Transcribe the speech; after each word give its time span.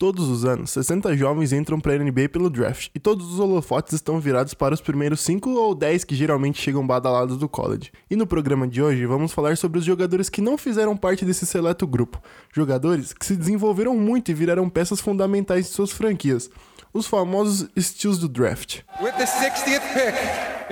Todos 0.00 0.28
os 0.28 0.44
anos, 0.44 0.70
60 0.70 1.16
jovens 1.16 1.52
entram 1.52 1.80
para 1.80 1.92
a 1.92 1.98
NBA 1.98 2.28
pelo 2.28 2.48
draft, 2.48 2.88
e 2.94 3.00
todos 3.00 3.32
os 3.32 3.40
holofotes 3.40 3.94
estão 3.94 4.20
virados 4.20 4.54
para 4.54 4.72
os 4.72 4.80
primeiros 4.80 5.20
5 5.22 5.50
ou 5.50 5.74
10 5.74 6.04
que 6.04 6.14
geralmente 6.14 6.62
chegam 6.62 6.86
badalados 6.86 7.36
do 7.36 7.48
college. 7.48 7.90
E 8.08 8.14
no 8.14 8.24
programa 8.24 8.68
de 8.68 8.80
hoje 8.80 9.04
vamos 9.06 9.32
falar 9.32 9.56
sobre 9.56 9.80
os 9.80 9.84
jogadores 9.84 10.28
que 10.28 10.40
não 10.40 10.56
fizeram 10.56 10.96
parte 10.96 11.24
desse 11.24 11.44
seleto 11.44 11.84
grupo, 11.84 12.22
jogadores 12.54 13.12
que 13.12 13.26
se 13.26 13.34
desenvolveram 13.34 13.96
muito 13.96 14.30
e 14.30 14.34
viraram 14.34 14.70
peças 14.70 15.00
fundamentais 15.00 15.66
de 15.66 15.72
suas 15.72 15.90
franquias, 15.90 16.48
os 16.94 17.08
famosos 17.08 17.68
steals 17.76 18.18
do 18.18 18.28
draft. 18.28 18.82
With 19.02 19.16
the 19.18 19.26
60th 19.26 19.82
pick 19.94 20.14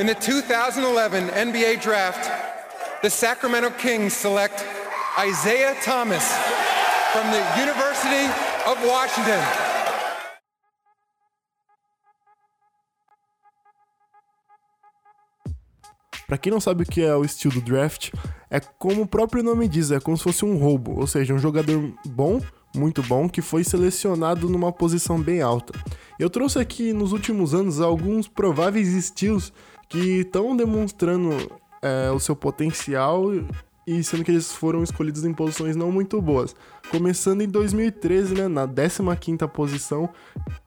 in 0.00 0.06
the 0.06 0.14
2011 0.14 1.32
NBA 1.32 1.78
Draft, 1.82 2.30
the 3.02 3.10
Sacramento 3.10 3.72
Kings 3.72 4.14
select 4.14 4.64
Isaiah 5.18 5.74
Thomas 5.84 6.22
from 7.12 7.28
the 7.32 7.42
University 7.60 8.45
of 8.66 8.84
Washington. 8.84 9.76
Para 16.26 16.36
quem 16.36 16.50
não 16.50 16.60
sabe 16.60 16.82
o 16.82 16.86
que 16.86 17.00
é 17.00 17.14
o 17.14 17.24
estilo 17.24 17.54
do 17.54 17.60
draft, 17.60 18.10
é 18.50 18.58
como 18.58 19.02
o 19.02 19.06
próprio 19.06 19.44
nome 19.44 19.68
diz, 19.68 19.92
é 19.92 20.00
como 20.00 20.16
se 20.16 20.24
fosse 20.24 20.44
um 20.44 20.58
roubo, 20.58 20.98
ou 20.98 21.06
seja, 21.06 21.32
um 21.32 21.38
jogador 21.38 21.92
bom, 22.04 22.40
muito 22.74 23.00
bom, 23.04 23.28
que 23.28 23.40
foi 23.40 23.62
selecionado 23.62 24.48
numa 24.48 24.72
posição 24.72 25.20
bem 25.20 25.40
alta. 25.40 25.72
Eu 26.18 26.28
trouxe 26.28 26.58
aqui 26.58 26.92
nos 26.92 27.12
últimos 27.12 27.54
anos 27.54 27.80
alguns 27.80 28.26
prováveis 28.26 28.88
estilos 28.88 29.52
que 29.88 30.22
estão 30.22 30.56
demonstrando 30.56 31.30
é, 31.80 32.10
o 32.10 32.18
seu 32.18 32.34
potencial 32.34 33.30
e 33.86 34.02
sendo 34.02 34.24
que 34.24 34.30
eles 34.30 34.50
foram 34.52 34.82
escolhidos 34.82 35.24
em 35.24 35.32
posições 35.32 35.76
não 35.76 35.92
muito 35.92 36.20
boas. 36.20 36.56
Começando 36.90 37.42
em 37.42 37.48
2013, 37.48 38.34
né, 38.34 38.48
na 38.48 38.66
15ª 38.66 39.46
posição, 39.48 40.08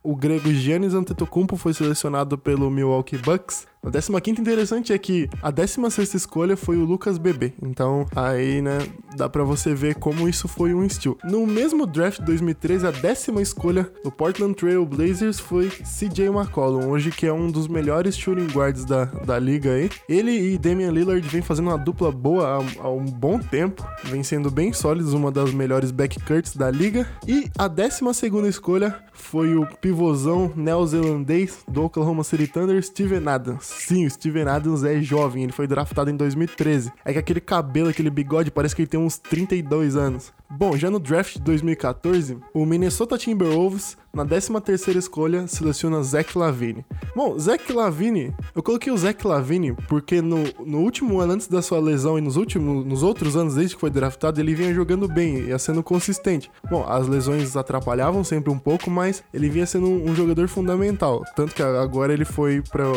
o 0.01 0.15
grego 0.15 0.51
Giannis 0.51 0.93
Antetokounmpo 0.93 1.57
foi 1.57 1.73
selecionado 1.73 2.37
pelo 2.37 2.71
Milwaukee 2.71 3.17
Bucks. 3.17 3.67
A 3.81 3.89
15ª 3.89 4.39
interessante 4.39 4.91
é 4.91 4.97
que 4.97 5.29
a 5.41 5.51
16ª 5.51 6.15
escolha 6.15 6.57
foi 6.57 6.77
o 6.77 6.83
Lucas 6.83 7.17
Bebê. 7.17 7.53
Então, 7.61 8.05
aí, 8.15 8.61
né, 8.61 8.77
dá 9.15 9.29
para 9.29 9.43
você 9.43 9.73
ver 9.73 9.95
como 9.95 10.27
isso 10.27 10.47
foi 10.47 10.73
um 10.73 10.83
estilo. 10.83 11.17
No 11.23 11.47
mesmo 11.47 11.87
draft 11.87 12.19
de 12.19 12.25
2013, 12.25 12.87
a 12.87 12.91
décima 12.91 13.41
escolha 13.41 13.89
do 14.03 14.11
Portland 14.11 14.53
Trail 14.53 14.85
Blazers 14.85 15.39
foi 15.39 15.69
CJ 15.69 16.27
McCollum, 16.27 16.89
hoje 16.89 17.09
que 17.09 17.25
é 17.25 17.33
um 17.33 17.49
dos 17.49 17.67
melhores 17.67 18.17
shooting 18.17 18.47
guards 18.47 18.83
da, 18.83 19.05
da 19.05 19.39
liga 19.39 19.71
aí. 19.71 19.89
Ele 20.09 20.53
e 20.53 20.57
Damian 20.57 20.91
Lillard 20.91 21.25
vem 21.27 21.41
fazendo 21.41 21.69
uma 21.69 21.77
dupla 21.77 22.11
boa 22.11 22.57
há, 22.57 22.83
há 22.83 22.89
um 22.89 23.05
bom 23.05 23.39
tempo, 23.39 23.85
vem 24.03 24.23
sendo 24.23 24.51
bem 24.51 24.73
sólidos, 24.73 25.13
uma 25.13 25.31
das 25.31 25.53
melhores 25.53 25.91
back 25.91 26.09
backcourts 26.09 26.55
da 26.55 26.69
liga. 26.69 27.07
E 27.27 27.49
a 27.57 27.67
12 27.67 28.01
escolha 28.47 28.95
foi 29.19 29.55
o 29.55 29.65
pivôzão 29.65 30.51
neozelandês 30.55 31.63
do 31.67 31.83
Oklahoma 31.83 32.23
City 32.23 32.47
Thunder, 32.47 32.83
Steven 32.83 33.27
Adams. 33.27 33.65
Sim, 33.65 34.05
o 34.05 34.09
Steven 34.09 34.47
Adams 34.47 34.83
é 34.83 35.01
jovem, 35.01 35.43
ele 35.43 35.51
foi 35.51 35.67
draftado 35.67 36.09
em 36.09 36.15
2013. 36.15 36.91
É 37.05 37.13
que 37.13 37.19
aquele 37.19 37.39
cabelo, 37.39 37.89
aquele 37.89 38.09
bigode, 38.09 38.49
parece 38.49 38.75
que 38.75 38.81
ele 38.81 38.89
tem 38.89 38.99
uns 38.99 39.17
32 39.17 39.95
anos. 39.95 40.33
Bom, 40.49 40.75
já 40.75 40.89
no 40.89 40.99
draft 40.99 41.35
de 41.35 41.41
2014, 41.41 42.37
o 42.53 42.65
Minnesota 42.65 43.17
Timberwolves, 43.17 43.95
na 44.13 44.25
13ª 44.25 44.95
escolha, 44.95 45.47
seleciona 45.47 46.01
Zach 46.01 46.37
Lavine. 46.37 46.83
Bom, 47.15 47.37
Zach 47.37 47.71
Lavine, 47.71 48.33
eu 48.55 48.63
coloquei 48.63 48.91
o 48.91 48.97
Zach 48.97 49.25
Lavine 49.27 49.73
porque 49.87 50.21
no, 50.21 50.43
no 50.65 50.79
último 50.79 51.19
ano 51.19 51.33
antes 51.33 51.47
da 51.47 51.61
sua 51.61 51.79
lesão 51.79 52.17
e 52.17 52.21
nos 52.21 52.35
últimos 52.35 52.85
nos 52.85 53.03
outros 53.03 53.35
anos 53.35 53.55
desde 53.55 53.75
que 53.75 53.81
foi 53.81 53.89
draftado, 53.89 54.39
ele 54.39 54.55
vinha 54.55 54.73
jogando 54.73 55.07
bem, 55.07 55.39
ia 55.41 55.59
sendo 55.59 55.83
consistente. 55.83 56.49
Bom, 56.69 56.85
as 56.87 57.07
lesões 57.07 57.55
atrapalhavam 57.55 58.23
sempre 58.23 58.49
um 58.49 58.57
pouco, 58.57 58.89
mas 58.89 59.23
ele 59.33 59.49
vinha 59.49 59.65
sendo 59.65 59.87
um, 59.87 60.09
um 60.09 60.15
jogador 60.15 60.47
fundamental, 60.47 61.23
tanto 61.35 61.53
que 61.53 61.61
agora 61.61 62.11
ele 62.11 62.25
foi 62.25 62.61
para 62.61 62.87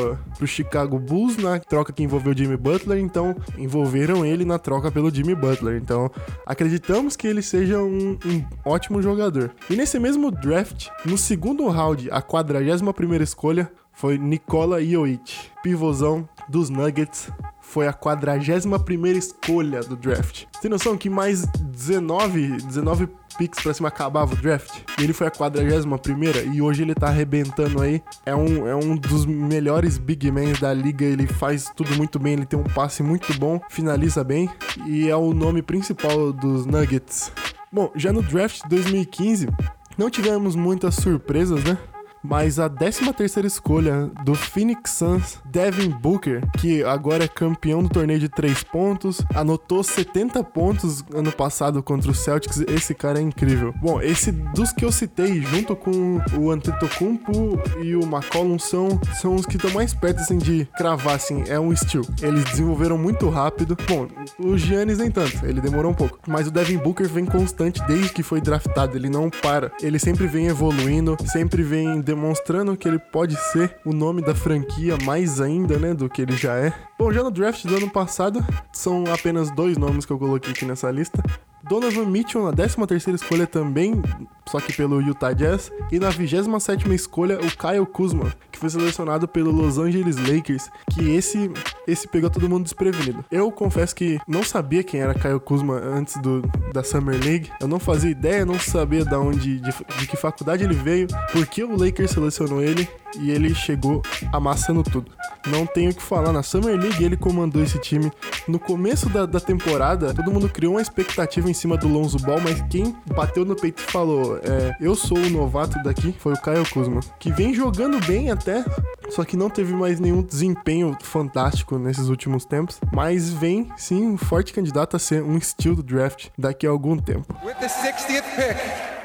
o 0.40 0.46
Chicago 0.46 0.98
Bulls 0.98 1.36
na 1.36 1.58
troca 1.58 1.92
que 1.92 2.02
envolveu 2.02 2.34
Jimmy 2.36 2.56
Butler, 2.56 2.98
então 2.98 3.36
envolveram 3.58 4.24
ele 4.24 4.44
na 4.44 4.58
troca 4.58 4.90
pelo 4.90 5.14
Jimmy 5.14 5.34
Butler. 5.34 5.76
Então, 5.76 6.10
acreditamos 6.46 7.14
que 7.16 7.26
ele 7.26 7.42
ele 7.42 7.42
seja 7.42 7.78
um, 7.78 8.18
um 8.24 8.44
ótimo 8.64 9.02
jogador. 9.02 9.50
E 9.68 9.74
nesse 9.74 9.98
mesmo 9.98 10.30
draft, 10.30 10.88
no 11.04 11.18
segundo 11.18 11.68
round, 11.68 12.08
a 12.10 12.22
41 12.22 13.22
escolha 13.22 13.72
foi 13.92 14.16
Nikola 14.18 14.82
Jovic, 14.84 15.34
pivôzão 15.62 16.28
dos 16.48 16.70
Nuggets, 16.70 17.28
foi 17.60 17.88
a 17.88 17.92
41 17.92 19.06
escolha 19.06 19.80
do 19.80 19.96
draft. 19.96 20.44
Tem 20.60 20.70
noção 20.70 20.96
que 20.96 21.10
mais 21.10 21.44
19, 21.46 22.58
19 22.58 23.08
picks 23.36 23.62
pra 23.62 23.74
cima 23.74 23.88
acabava 23.88 24.34
o 24.34 24.36
draft? 24.36 24.82
Ele 24.98 25.12
foi 25.12 25.26
a 25.26 25.30
41 25.30 26.52
e 26.52 26.62
hoje 26.62 26.82
ele 26.82 26.94
tá 26.94 27.08
arrebentando 27.08 27.82
aí. 27.82 28.00
É 28.24 28.34
um, 28.34 28.68
é 28.68 28.76
um 28.76 28.96
dos 28.96 29.26
melhores 29.26 29.98
big 29.98 30.30
men 30.30 30.52
da 30.52 30.72
liga. 30.72 31.04
Ele 31.04 31.26
faz 31.26 31.70
tudo 31.74 31.96
muito 31.96 32.18
bem, 32.18 32.34
ele 32.34 32.46
tem 32.46 32.58
um 32.58 32.64
passe 32.64 33.02
muito 33.02 33.32
bom, 33.38 33.60
finaliza 33.68 34.22
bem 34.22 34.48
e 34.86 35.08
é 35.08 35.16
o 35.16 35.32
nome 35.32 35.62
principal 35.62 36.32
dos 36.32 36.64
Nuggets. 36.64 37.32
Bom, 37.72 37.90
já 37.96 38.12
no 38.12 38.22
draft 38.22 38.62
de 38.64 38.68
2015, 38.68 39.48
não 39.96 40.10
tivemos 40.10 40.56
muitas 40.56 40.94
surpresas, 40.96 41.62
né? 41.64 41.78
Mas 42.22 42.58
a 42.58 42.68
13ª 42.68 43.44
escolha 43.44 44.10
do 44.24 44.34
Phoenix 44.34 44.92
Suns, 44.92 45.38
Devin 45.44 45.90
Booker, 45.90 46.42
que 46.58 46.82
agora 46.84 47.24
é 47.24 47.28
campeão 47.28 47.82
do 47.82 47.88
torneio 47.88 48.20
de 48.20 48.28
3 48.28 48.62
pontos, 48.64 49.20
anotou 49.34 49.82
70 49.82 50.42
pontos 50.44 51.04
ano 51.14 51.32
passado 51.32 51.82
contra 51.82 52.10
o 52.10 52.14
Celtics, 52.14 52.60
esse 52.68 52.94
cara 52.94 53.18
é 53.18 53.22
incrível. 53.22 53.74
Bom, 53.80 54.00
esse 54.00 54.30
dos 54.30 54.72
que 54.72 54.84
eu 54.84 54.92
citei, 54.92 55.40
junto 55.42 55.74
com 55.74 56.20
o 56.38 56.50
Antetokounmpo 56.50 57.60
e 57.82 57.96
o 57.96 58.02
McCollum, 58.02 58.58
são, 58.58 59.00
são 59.20 59.34
os 59.34 59.46
que 59.46 59.56
estão 59.56 59.70
mais 59.70 59.92
perto, 59.92 60.20
assim, 60.20 60.38
de 60.38 60.68
cravar, 60.76 61.16
assim, 61.16 61.44
é 61.48 61.58
um 61.58 61.74
steal. 61.74 62.04
Eles 62.22 62.44
desenvolveram 62.44 62.96
muito 62.96 63.28
rápido. 63.28 63.76
Bom, 63.88 64.08
o 64.38 64.56
Giannis 64.56 64.98
nem 64.98 65.10
tanto, 65.10 65.44
ele 65.44 65.60
demorou 65.60 65.90
um 65.90 65.94
pouco, 65.94 66.18
mas 66.26 66.46
o 66.46 66.50
Devin 66.50 66.78
Booker 66.78 67.08
vem 67.08 67.24
constante 67.24 67.82
desde 67.86 68.12
que 68.12 68.22
foi 68.22 68.40
draftado, 68.40 68.96
ele 68.96 69.08
não 69.08 69.28
para. 69.28 69.72
Ele 69.82 69.98
sempre 69.98 70.26
vem 70.26 70.46
evoluindo, 70.46 71.16
sempre 71.26 71.62
vem 71.62 72.00
demonstrando 72.14 72.76
que 72.76 72.86
ele 72.86 72.98
pode 72.98 73.36
ser 73.36 73.74
o 73.86 73.92
nome 73.92 74.20
da 74.20 74.34
franquia 74.34 74.98
mais 75.02 75.40
ainda, 75.40 75.78
né, 75.78 75.94
do 75.94 76.10
que 76.10 76.20
ele 76.20 76.36
já 76.36 76.54
é. 76.54 76.70
Bom, 76.98 77.10
já 77.10 77.22
no 77.22 77.30
draft 77.30 77.64
do 77.64 77.74
ano 77.74 77.88
passado, 77.90 78.44
são 78.70 79.04
apenas 79.10 79.50
dois 79.50 79.78
nomes 79.78 80.04
que 80.04 80.12
eu 80.12 80.18
coloquei 80.18 80.52
aqui 80.52 80.66
nessa 80.66 80.90
lista. 80.90 81.22
Donovan 81.62 82.04
Mitchell 82.04 82.44
na 82.44 82.52
13ª 82.52 83.14
escolha 83.14 83.46
também, 83.46 84.02
só 84.48 84.60
que 84.60 84.72
pelo 84.72 85.00
Utah 85.00 85.32
Jazz, 85.32 85.70
e 85.90 85.98
na 85.98 86.10
27ª 86.10 86.92
escolha 86.92 87.38
o 87.38 87.50
Kyle 87.50 87.86
Kuzma, 87.86 88.32
que 88.50 88.58
foi 88.58 88.70
selecionado 88.70 89.26
pelo 89.26 89.50
Los 89.50 89.78
Angeles 89.78 90.16
Lakers, 90.16 90.70
que 90.90 91.10
esse 91.10 91.50
esse 91.86 92.06
pegou 92.06 92.30
todo 92.30 92.48
mundo 92.48 92.64
desprevenido. 92.64 93.24
Eu 93.30 93.50
confesso 93.50 93.94
que 93.94 94.20
não 94.26 94.42
sabia 94.42 94.84
quem 94.84 95.00
era 95.00 95.14
Kyle 95.14 95.40
Kuzma 95.40 95.74
antes 95.74 96.20
do 96.20 96.42
da 96.72 96.82
Summer 96.82 97.18
League. 97.22 97.50
Eu 97.60 97.68
não 97.68 97.78
fazia 97.78 98.10
ideia, 98.10 98.46
não 98.46 98.58
sabia 98.58 99.04
de 99.04 99.14
onde 99.14 99.60
de, 99.60 99.70
de 99.98 100.06
que 100.06 100.16
faculdade 100.16 100.64
ele 100.64 100.74
veio, 100.74 101.06
porque 101.32 101.64
o 101.64 101.76
Lakers 101.76 102.12
selecionou 102.12 102.62
ele 102.62 102.88
e 103.18 103.30
ele 103.30 103.54
chegou 103.54 104.02
amassando 104.32 104.82
tudo. 104.82 105.10
Não 105.46 105.66
tenho 105.66 105.90
o 105.90 105.94
que 105.94 106.02
falar, 106.02 106.32
na 106.32 106.42
Summer 106.42 106.78
League 106.78 107.02
ele 107.02 107.16
comandou 107.16 107.62
esse 107.62 107.78
time. 107.78 108.10
No 108.46 108.58
começo 108.58 109.08
da, 109.08 109.26
da 109.26 109.40
temporada, 109.40 110.14
todo 110.14 110.30
mundo 110.30 110.48
criou 110.48 110.74
uma 110.74 110.82
expectativa 110.82 111.50
em 111.50 111.54
cima 111.54 111.76
do 111.76 111.88
Lonzo 111.88 112.18
Ball, 112.18 112.40
mas 112.40 112.62
quem 112.70 112.94
bateu 113.14 113.44
no 113.44 113.56
peito 113.56 113.82
e 113.82 113.90
falou: 113.90 114.31
é, 114.36 114.76
Eu 114.80 114.94
sou 114.94 115.18
o 115.18 115.30
novato 115.30 115.82
daqui, 115.82 116.14
foi 116.18 116.32
o 116.34 116.40
Kyle 116.40 116.68
Kuzma, 116.70 117.00
que 117.18 117.32
vem 117.32 117.54
jogando 117.54 117.98
bem 118.06 118.30
até, 118.30 118.64
só 119.10 119.24
que 119.24 119.36
não 119.36 119.50
teve 119.50 119.72
mais 119.72 120.00
nenhum 120.00 120.22
desempenho 120.22 120.96
fantástico 121.02 121.78
nesses 121.78 122.08
últimos 122.08 122.44
tempos, 122.44 122.80
mas 122.92 123.30
vem 123.30 123.68
sim 123.76 124.06
um 124.06 124.16
forte 124.16 124.52
candidato 124.52 124.96
a 124.96 124.98
ser 124.98 125.22
um 125.22 125.36
estilo 125.36 125.76
do 125.76 125.82
draft 125.82 126.28
daqui 126.36 126.66
a 126.66 126.70
algum 126.70 126.96
tempo. 126.98 127.34
With 127.44 127.54
the 127.60 127.68
60th 127.68 128.24
pick 128.36 128.56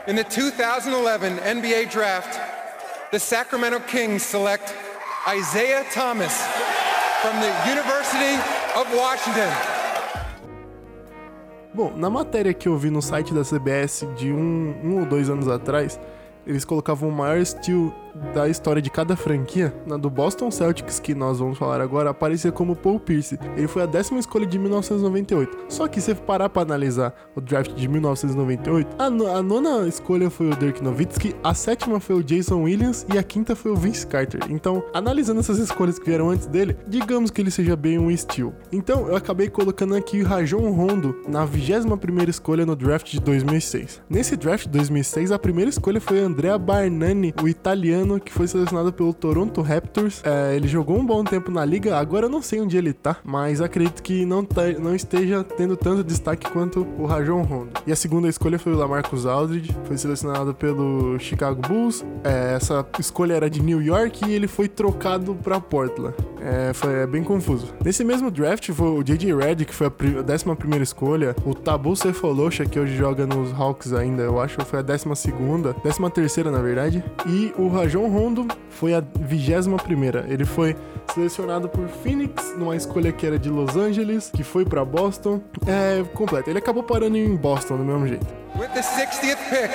in 0.08 0.16
the 0.16 0.24
2011 0.24 1.40
NBA 1.40 1.92
Draft, 1.92 2.40
the 3.12 3.20
Sacramento 3.20 3.80
Kings 3.88 4.24
select 4.24 4.74
Isaiah 5.28 5.86
Thomas 5.94 6.34
from 7.22 7.40
the 7.42 7.52
University 7.70 8.36
of 8.76 8.88
Washington. 8.96 9.77
Bom, 11.78 11.94
na 11.96 12.10
matéria 12.10 12.56
que 12.56 12.68
eu 12.68 12.76
vi 12.76 12.90
no 12.90 13.04
site 13.04 13.36
da 13.36 13.44
CBS 13.44 14.04
de 14.18 14.34
um, 14.34 14.74
um 14.84 15.00
ou 15.02 15.06
dois 15.06 15.30
anos 15.30 15.48
atrás, 15.48 16.00
eles 16.44 16.66
colocavam 16.66 17.08
o 17.08 17.12
maior 17.12 17.46
steal 17.46 17.94
da 18.34 18.48
história 18.48 18.82
de 18.82 18.90
cada 18.90 19.16
franquia, 19.16 19.74
na 19.86 19.98
do 19.98 20.10
Boston 20.10 20.52
Celtics, 20.52 21.00
que 21.00 21.14
nós 21.14 21.40
vamos 21.40 21.58
falar 21.58 21.82
agora, 21.82 22.10
aparecia 22.10 22.52
como 22.52 22.76
Paul 22.76 23.00
Pierce. 23.00 23.40
Ele 23.56 23.68
foi 23.68 23.84
a 23.84 23.86
décima 23.86 24.20
escolha 24.20 24.46
de 24.46 24.58
1998. 24.60 25.66
Só 25.70 25.88
que 25.88 26.02
se 26.02 26.14
parar 26.16 26.50
para 26.50 26.62
analisar 26.62 27.14
o 27.36 27.42
draft 27.42 27.74
de 27.74 27.88
1998, 27.88 28.96
a, 28.98 29.06
a, 29.06 29.42
nona 29.42 29.88
escolha 29.88 30.30
foi 30.30 30.50
o 30.50 30.56
Dirk 30.56 30.84
Nowitzki, 30.84 31.36
a 31.44 31.54
sétima 31.54 32.00
foi 32.00 32.16
o 32.16 32.24
Jason 32.24 32.64
Williams 32.64 33.06
e 33.14 33.18
a 33.18 33.24
quinta 33.24 33.56
foi 33.56 33.72
o 33.72 33.76
Vince 33.76 34.06
Carter. 34.06 34.42
Então, 34.50 34.84
analisando 34.94 35.40
essas 35.40 35.58
escolhas 35.60 36.00
que 36.00 36.06
vieram 36.06 36.30
antes 36.30 36.48
dele, 36.48 36.78
digamos 36.88 37.32
que 37.32 37.42
ele 37.42 37.52
seja 37.52 37.76
bem 37.76 38.00
um 38.00 38.16
steal. 38.16 38.54
Então, 38.72 39.08
eu 39.08 39.16
acabei 39.16 39.50
colocando 39.50 39.96
aqui 39.96 40.22
o 40.22 40.26
Rajon 40.26 40.72
Rondo 40.72 41.16
na 41.28 41.46
21 41.46 41.98
primeira 41.98 42.30
escolha 42.30 42.66
no 42.66 42.76
draft 42.76 43.12
de 43.12 43.20
2006. 43.20 44.02
Nesse 44.10 44.36
draft 44.36 44.66
de 44.66 44.70
2006, 44.70 45.32
a 45.32 45.40
primeira 45.40 45.70
escolha 45.70 46.00
foi 46.00 46.20
Andrea 46.20 46.58
Barnani, 46.58 47.34
o 47.42 47.48
italiano 47.48 48.07
que 48.20 48.32
foi 48.32 48.48
selecionado 48.48 48.94
pelo 48.94 49.14
Toronto 49.14 49.62
Raptors. 49.62 50.22
É, 50.24 50.56
ele 50.56 50.68
jogou 50.68 50.98
um 50.98 51.06
bom 51.06 51.24
tempo 51.24 51.52
na 51.52 51.66
liga, 51.66 51.98
agora 51.98 52.26
eu 52.26 52.30
não 52.30 52.42
sei 52.42 52.62
onde 52.62 52.78
ele 52.78 52.94
tá, 52.94 53.18
mas 53.24 53.62
acredito 53.62 54.02
que 54.02 54.26
não, 54.26 54.44
tá, 54.44 54.68
não 54.80 54.96
esteja 54.96 55.44
tendo 55.44 55.76
tanto 55.76 56.04
destaque 56.04 56.50
quanto 56.50 56.88
o 56.98 57.06
Rajon 57.06 57.42
Rondo. 57.42 57.72
E 57.86 57.92
a 57.92 57.96
segunda 57.96 58.28
escolha 58.28 58.58
foi 58.58 58.74
o 58.74 58.78
Lamarcus 58.78 59.26
Aldridge, 59.26 59.76
foi 59.86 59.98
selecionado 59.98 60.54
pelo 60.54 61.20
Chicago 61.20 61.62
Bulls. 61.62 62.06
É, 62.24 62.56
essa 62.56 62.86
escolha 63.00 63.34
era 63.34 63.50
de 63.50 63.62
New 63.62 63.82
York 63.82 64.26
e 64.26 64.34
ele 64.34 64.48
foi 64.48 64.68
trocado 64.68 65.36
para 65.36 65.60
Portland. 65.60 66.16
É, 66.42 66.72
foi 66.74 66.94
é 66.94 67.08
bem 67.08 67.24
confuso. 67.24 67.74
Nesse 67.84 68.04
mesmo 68.04 68.32
draft 68.32 68.72
foi 68.72 68.88
o 68.88 69.04
J.J. 69.04 69.34
Redd, 69.34 69.66
que 69.66 69.74
foi 69.74 69.88
a, 69.88 69.90
a 69.90 70.34
11 70.34 70.56
primeira 70.56 70.84
escolha, 70.84 71.36
o 71.46 71.54
Tabu 71.54 71.96
Cephalosha, 71.96 72.66
que 72.66 72.80
hoje 72.80 72.96
joga 72.96 73.26
nos 73.26 73.52
Hawks 73.52 73.94
ainda, 73.94 74.24
eu 74.24 74.40
acho, 74.40 74.64
foi 74.66 74.80
a 74.80 74.82
12 74.82 75.16
segunda, 75.16 75.74
13 75.74 76.10
terceira 76.12 76.52
na 76.52 76.60
verdade, 76.60 77.04
e 77.26 77.54
o 77.58 77.68
Rajon 77.68 77.87
Rondo 77.96 78.48
foi 78.70 78.94
a 78.94 79.02
21 79.20 79.78
primeira. 79.78 80.26
Ele 80.28 80.46
foi 80.46 80.76
selecionado 81.14 81.70
por 81.70 81.88
Phoenix 81.88 82.56
numa 82.58 82.76
escolha 82.76 83.12
que 83.12 83.26
era 83.26 83.40
de 83.40 83.50
Los 83.50 83.76
Angeles, 83.76 84.30
que 84.36 84.44
foi 84.44 84.66
para 84.66 84.84
Boston. 84.84 85.42
É 85.66 86.04
completo. 86.14 86.50
Ele 86.50 86.60
acabou 86.60 86.84
parando 86.84 87.18
em 87.18 87.36
Boston 87.36 87.78
do 87.78 87.84
mesmo 87.84 88.08
jeito. 88.08 88.26
With 88.56 88.70
the 88.74 88.82
60th 88.82 89.38
pick 89.50 89.72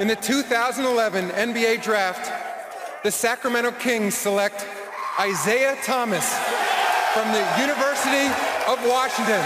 in 0.00 0.06
the 0.06 0.16
2011 0.16 1.30
NBA 1.32 1.78
Draft, 1.82 2.30
the 3.02 3.10
Sacramento 3.10 3.72
Kings 3.72 4.14
select 4.14 4.64
Isaiah 5.20 5.76
Thomas 5.84 6.24
from 7.12 7.30
the 7.32 7.62
University 7.62 8.28
of 8.66 8.78
Washington. 8.86 9.40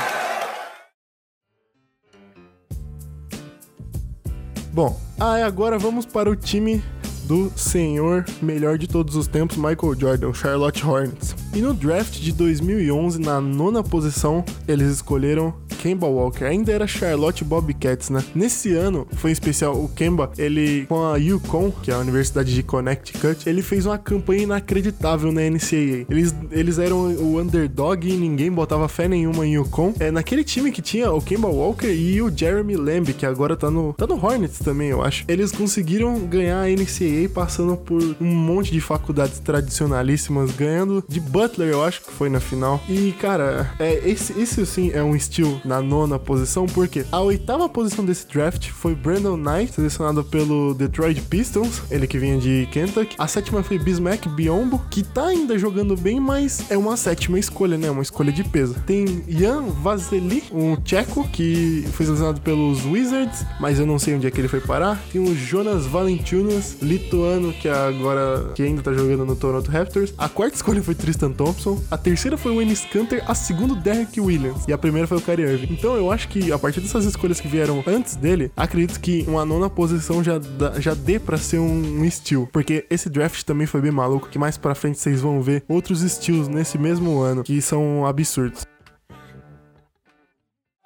Bom, 4.72 4.98
aí 5.20 5.42
agora 5.42 5.78
vamos 5.78 6.04
para 6.04 6.28
o 6.28 6.34
time 6.34 6.82
do 7.24 7.50
senhor 7.56 8.24
melhor 8.40 8.78
de 8.78 8.86
todos 8.86 9.16
os 9.16 9.26
tempos, 9.26 9.56
Michael 9.56 9.98
Jordan, 9.98 10.32
Charlotte 10.32 10.84
Hornets. 10.84 11.34
E 11.54 11.60
no 11.60 11.74
draft 11.74 12.20
de 12.20 12.32
2011, 12.32 13.20
na 13.20 13.40
nona 13.40 13.82
posição, 13.82 14.44
eles 14.66 14.90
escolheram 14.90 15.54
Kemba 15.84 16.06
Walker. 16.06 16.46
Ainda 16.46 16.72
era 16.72 16.86
Charlotte 16.86 17.44
Bobcats, 17.44 18.08
né? 18.08 18.24
Nesse 18.34 18.72
ano, 18.72 19.06
foi 19.16 19.32
especial, 19.32 19.74
o 19.74 19.86
Kemba, 19.86 20.32
ele, 20.38 20.86
com 20.86 21.04
a 21.04 21.18
Yukon, 21.18 21.70
que 21.70 21.90
é 21.90 21.94
a 21.94 21.98
Universidade 21.98 22.54
de 22.54 22.62
Connecticut, 22.62 23.46
ele 23.46 23.60
fez 23.60 23.84
uma 23.84 23.98
campanha 23.98 24.44
inacreditável 24.44 25.30
na 25.30 25.42
NCAA. 25.42 26.06
Eles, 26.08 26.34
eles 26.50 26.78
eram 26.78 27.14
o 27.14 27.38
underdog 27.38 28.08
e 28.08 28.16
ninguém 28.16 28.50
botava 28.50 28.88
fé 28.88 29.06
nenhuma 29.06 29.46
em 29.46 29.56
Yukon. 29.56 29.92
É 30.00 30.10
naquele 30.10 30.42
time 30.42 30.72
que 30.72 30.80
tinha 30.80 31.12
o 31.12 31.20
Kemba 31.20 31.48
Walker 31.48 31.92
e 31.92 32.22
o 32.22 32.34
Jeremy 32.34 32.76
Lamb, 32.76 33.12
que 33.12 33.26
agora 33.26 33.54
tá 33.54 33.70
no, 33.70 33.92
tá 33.92 34.06
no 34.06 34.14
Hornets 34.14 34.60
também, 34.60 34.88
eu 34.88 35.02
acho. 35.02 35.26
Eles 35.28 35.52
conseguiram 35.52 36.18
ganhar 36.20 36.62
a 36.62 36.66
NCAA 36.66 37.28
passando 37.34 37.76
por 37.76 38.00
um 38.18 38.34
monte 38.34 38.72
de 38.72 38.80
faculdades 38.80 39.38
tradicionalíssimas, 39.38 40.50
ganhando 40.52 41.04
de 41.06 41.20
Butler, 41.20 41.68
eu 41.68 41.84
acho 41.84 42.00
que 42.00 42.10
foi 42.10 42.30
na 42.30 42.40
final. 42.40 42.80
E, 42.88 43.12
cara, 43.20 43.70
é, 43.78 44.00
esse, 44.08 44.32
esse 44.40 44.64
sim 44.64 44.90
é 44.94 45.02
um 45.02 45.14
estilo 45.14 45.60
na 45.62 45.73
nona 45.80 46.18
posição, 46.18 46.66
porque 46.66 47.04
a 47.10 47.20
oitava 47.20 47.68
posição 47.68 48.04
desse 48.04 48.26
draft 48.26 48.70
foi 48.70 48.94
Brandon 48.94 49.36
Knight, 49.36 49.74
selecionado 49.74 50.24
pelo 50.24 50.74
Detroit 50.74 51.20
Pistons, 51.22 51.82
ele 51.90 52.06
que 52.06 52.18
vinha 52.18 52.38
de 52.38 52.68
Kentucky. 52.70 53.16
A 53.18 53.26
sétima 53.26 53.62
foi 53.62 53.78
Bismack 53.78 54.28
Biombo, 54.28 54.80
que 54.90 55.02
tá 55.02 55.26
ainda 55.26 55.58
jogando 55.58 55.96
bem, 55.96 56.20
mas 56.20 56.70
é 56.70 56.76
uma 56.76 56.96
sétima 56.96 57.38
escolha, 57.38 57.76
né? 57.76 57.90
Uma 57.90 58.02
escolha 58.02 58.32
de 58.32 58.44
peso. 58.44 58.74
Tem 58.86 59.24
Jan 59.28 59.62
Vasily, 59.62 60.44
um 60.52 60.76
tcheco, 60.76 61.26
que 61.28 61.84
foi 61.92 62.06
selecionado 62.06 62.40
pelos 62.40 62.84
Wizards, 62.84 63.44
mas 63.60 63.78
eu 63.78 63.86
não 63.86 63.98
sei 63.98 64.14
onde 64.14 64.26
é 64.26 64.30
que 64.30 64.40
ele 64.40 64.48
foi 64.48 64.60
parar. 64.60 65.02
Tem 65.12 65.20
o 65.20 65.34
Jonas 65.34 65.86
Valentinas, 65.86 66.76
lituano, 66.80 67.52
que 67.52 67.68
agora 67.68 68.52
que 68.54 68.62
ainda 68.62 68.82
tá 68.82 68.92
jogando 68.92 69.24
no 69.24 69.36
Toronto 69.36 69.70
Raptors. 69.70 70.12
A 70.18 70.28
quarta 70.28 70.56
escolha 70.56 70.82
foi 70.82 70.94
Tristan 70.94 71.32
Thompson. 71.32 71.80
A 71.90 71.96
terceira 71.96 72.36
foi 72.36 72.52
o 72.52 72.62
Ennis 72.62 72.84
Canter. 72.84 73.22
A 73.26 73.34
segunda, 73.34 73.74
Derek 73.74 74.20
Williams. 74.20 74.64
E 74.68 74.72
a 74.72 74.78
primeira 74.78 75.06
foi 75.06 75.18
o 75.18 75.20
Kyrie 75.20 75.53
Irving. 75.54 75.68
Então 75.70 75.96
eu 75.96 76.10
acho 76.10 76.28
que 76.28 76.52
a 76.52 76.58
partir 76.58 76.80
dessas 76.80 77.04
escolhas 77.04 77.40
que 77.40 77.48
vieram 77.48 77.82
antes 77.86 78.16
dele, 78.16 78.52
acredito 78.56 79.00
que 79.00 79.24
uma 79.26 79.44
nona 79.44 79.70
posição 79.70 80.22
já, 80.22 80.38
dá, 80.38 80.80
já 80.80 80.94
dê 80.94 81.18
pra 81.18 81.36
ser 81.36 81.58
um, 81.58 82.02
um 82.02 82.10
steal. 82.10 82.48
Porque 82.52 82.86
esse 82.90 83.08
draft 83.08 83.42
também 83.42 83.66
foi 83.66 83.80
bem 83.80 83.90
maluco, 83.90 84.28
que 84.28 84.38
mais 84.38 84.56
pra 84.56 84.74
frente 84.74 84.98
vocês 84.98 85.20
vão 85.20 85.40
ver 85.40 85.64
outros 85.68 86.00
steals 86.00 86.48
nesse 86.48 86.78
mesmo 86.78 87.20
ano, 87.20 87.42
que 87.42 87.60
são 87.60 88.06
absurdos. 88.06 88.64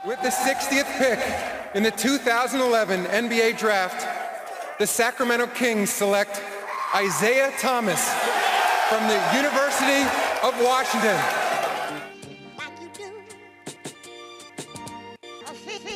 With 0.07 0.19
the 0.23 0.31
60th 0.31 0.87
pick 0.97 1.19
in 1.75 1.83
the 1.83 1.91
2011 1.91 3.07
NBA 3.09 3.59
Draft, 3.59 4.07
the 4.79 4.87
Sacramento 4.87 5.49
Kings 5.49 5.91
select 5.91 6.41
Isaiah 6.95 7.53
Thomas 7.61 8.01
from 8.89 9.07
the 9.07 9.21
University 9.37 10.07
of 10.43 10.55
Washington. 10.63 11.48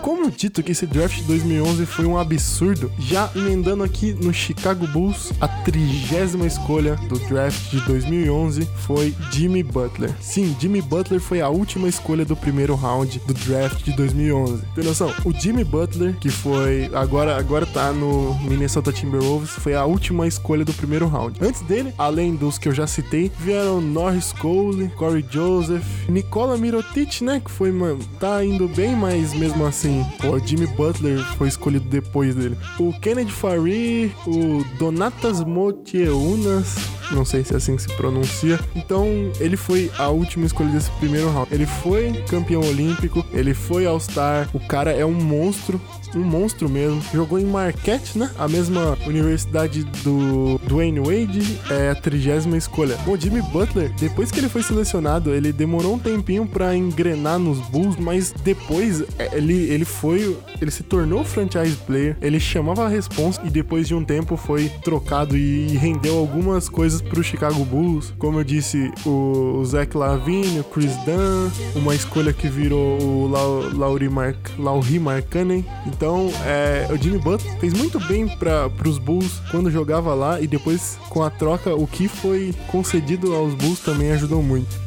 Como 0.03 0.29
dito 0.33 0.65
que 0.65 0.73
esse 0.73 0.85
draft 0.85 1.19
de 1.19 1.23
2011 1.23 1.87
foi 1.87 2.05
um 2.07 2.19
absurdo, 2.19 2.91
já 2.99 3.31
emendando 3.37 3.85
aqui 3.85 4.13
no 4.13 4.35
Chicago 4.35 4.85
Bulls, 4.89 5.33
a 5.41 5.47
trigésima 5.47 6.45
escolha 6.45 6.97
do 7.09 7.21
draft 7.21 7.71
de 7.71 7.81
2011 7.83 8.69
foi 8.79 9.15
Jimmy 9.31 9.63
Butler. 9.63 10.13
Sim, 10.21 10.57
Jimmy 10.59 10.83
Butler 10.83 11.21
foi 11.21 11.41
a 11.41 11.49
última 11.49 11.89
escolha 11.89 12.25
do 12.25 12.35
primeiro 12.35 12.75
round 12.75 13.21
do 13.21 13.33
draft 13.33 13.85
de 13.85 13.93
2011. 13.93 14.65
Tem 14.75 14.83
noção? 14.83 15.15
O 15.25 15.33
Jimmy 15.33 15.63
Butler, 15.63 16.19
que 16.19 16.31
foi 16.31 16.91
agora 16.93 17.39
agora 17.39 17.65
tá 17.65 17.93
no 17.93 18.35
Minnesota 18.43 18.93
Timberwolves, 18.93 19.51
foi 19.51 19.75
a 19.75 19.85
última 19.85 20.27
escolha 20.27 20.65
do 20.65 20.75
primeiro 20.75 21.07
round. 21.07 21.39
Antes 21.41 21.63
dele, 21.63 21.95
além 21.97 22.35
dos 22.35 22.59
que 22.59 22.69
eu 22.69 22.75
já 22.75 22.89
citei, 22.89 23.31
vieram 23.39 23.81
Norris 23.81 24.33
Cole, 24.33 24.89
Corey 24.97 25.25
Joseph, 25.31 25.87
Nicola 26.09 26.59
Mirotic, 26.59 27.23
né, 27.23 27.41
que 27.43 27.53
foi, 27.53 27.71
mano, 27.71 28.01
tá 28.19 28.45
indo 28.45 28.67
bem, 28.67 28.97
mas 28.97 29.33
mesmo 29.33 29.65
assim 29.65 29.92
o 30.01 30.39
Jimmy 30.45 30.67
Butler 30.67 31.19
foi 31.37 31.49
escolhido 31.49 31.89
depois 31.89 32.35
dele. 32.35 32.57
O 32.79 32.93
Kennedy 33.01 33.33
Farid, 33.33 34.13
o 34.27 34.65
Donatas 34.79 35.45
Motieunas, 35.45 36.75
não 37.15 37.25
sei 37.25 37.45
se 37.45 37.55
é 37.55 37.57
assim 37.57 37.77
que 37.77 37.83
se 37.83 37.89
pronuncia. 37.97 38.59
Então, 38.75 39.07
ele 39.39 39.57
foi 39.57 39.91
a 39.99 40.09
última 40.09 40.47
escolha 40.47 40.71
desse 40.71 40.91
primeiro 40.93 41.31
round. 41.31 41.49
Ele 41.53 41.67
foi 41.67 42.13
campeão 42.29 42.63
olímpico, 42.63 43.25
ele 43.33 43.55
foi 43.55 43.87
All-Star. 43.87 44.49
O 44.53 44.61
cara 44.61 44.91
é 44.91 45.05
um 45.05 45.13
monstro, 45.13 45.81
um 46.15 46.23
monstro 46.23 46.69
mesmo. 46.69 47.03
Jogou 47.13 47.39
em 47.39 47.45
Marquette, 47.45 48.19
né? 48.19 48.31
A 48.39 48.49
mesma 48.49 48.97
universidade 49.07 49.85
do 50.03 50.59
Dwayne 50.67 51.01
Wade, 51.01 51.59
é 51.71 51.91
a 51.91 51.95
trigésima 51.95 52.57
escolha. 52.57 52.97
Bom, 53.05 53.17
Jimmy 53.17 53.43
Butler, 53.43 53.93
depois 53.99 54.31
que 54.31 54.41
ele 54.41 54.49
foi 54.49 54.63
selecionado, 54.63 55.35
ele 55.35 55.53
demorou 55.53 55.95
um 55.95 55.99
tempinho 55.99 56.47
para 56.47 56.75
engrenar 56.75 57.39
nos 57.39 57.59
Bulls, 57.69 57.97
mas 57.99 58.33
depois 58.45 59.03
é, 59.19 59.37
ele, 59.37 59.55
ele 59.55 59.85
foi, 59.85 60.37
ele 60.61 60.71
se 60.71 60.83
tornou 60.83 61.25
franchise 61.25 61.77
player, 61.87 62.17
ele 62.21 62.41
chamava 62.41 62.85
a 62.85 62.89
responsa 62.89 63.41
e 63.45 63.51
depois 63.51 63.87
de 63.87 63.95
um 63.95 64.05
tempo 64.05 64.37
foi 64.37 64.69
trocado 64.83 65.37
e 65.37 65.69
rendeu 65.77 66.17
algumas 66.19 66.69
coisas 66.69 67.02
pro 67.09 67.23
Chicago 67.23 67.65
Bulls. 67.65 68.13
Como 68.19 68.41
eu 68.41 68.45
disse, 68.45 68.93
o 69.05 69.63
Zach 69.65 69.97
Lavine, 69.97 70.61
o 70.61 70.65
Chris 70.65 70.97
Dunn, 71.05 71.51
uma 71.75 71.95
escolha 71.95 72.33
que 72.33 72.49
virou 72.49 73.01
o 73.03 73.29
Lauri 73.75 74.09
Mark, 74.09 74.37
Lauri 74.59 74.99
Markkanen. 74.99 75.65
Então, 75.87 76.31
é, 76.45 76.87
o 76.91 76.97
Jimmy 76.97 77.19
Butler 77.19 77.59
fez 77.59 77.73
muito 77.73 78.01
bem 78.01 78.29
para 78.29 78.69
os 78.87 78.99
Bulls 78.99 79.41
quando 79.51 79.71
jogava 79.71 80.15
lá 80.15 80.41
e 80.41 80.47
depois 80.47 80.99
com 81.09 81.23
a 81.23 81.31
troca 81.31 81.75
o 81.75 81.87
que 81.87 82.09
foi 82.09 82.55
concedido 82.69 83.35
aos 83.35 83.55
Bulls 83.55 83.81
também 83.81 84.13
ajudou 84.13 84.43
muito. 84.43 84.81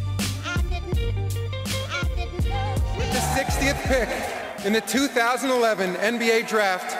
With 2.98 3.12
the 3.12 3.20
60th 3.20 3.82
pick 3.88 4.68
in 4.68 4.74
the 4.74 4.82
2011 4.82 5.98
NBA 6.12 6.44
Draft, 6.50 6.96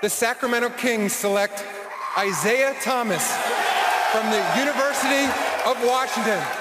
the 0.00 0.08
Sacramento 0.08 0.70
Kings 0.76 1.14
select 1.14 1.64
Isaiah 2.16 2.74
Thomas 2.82 3.22
from 4.12 4.30
the 4.30 4.42
University 4.56 5.24
of 5.66 5.76
Washington. 5.84 6.57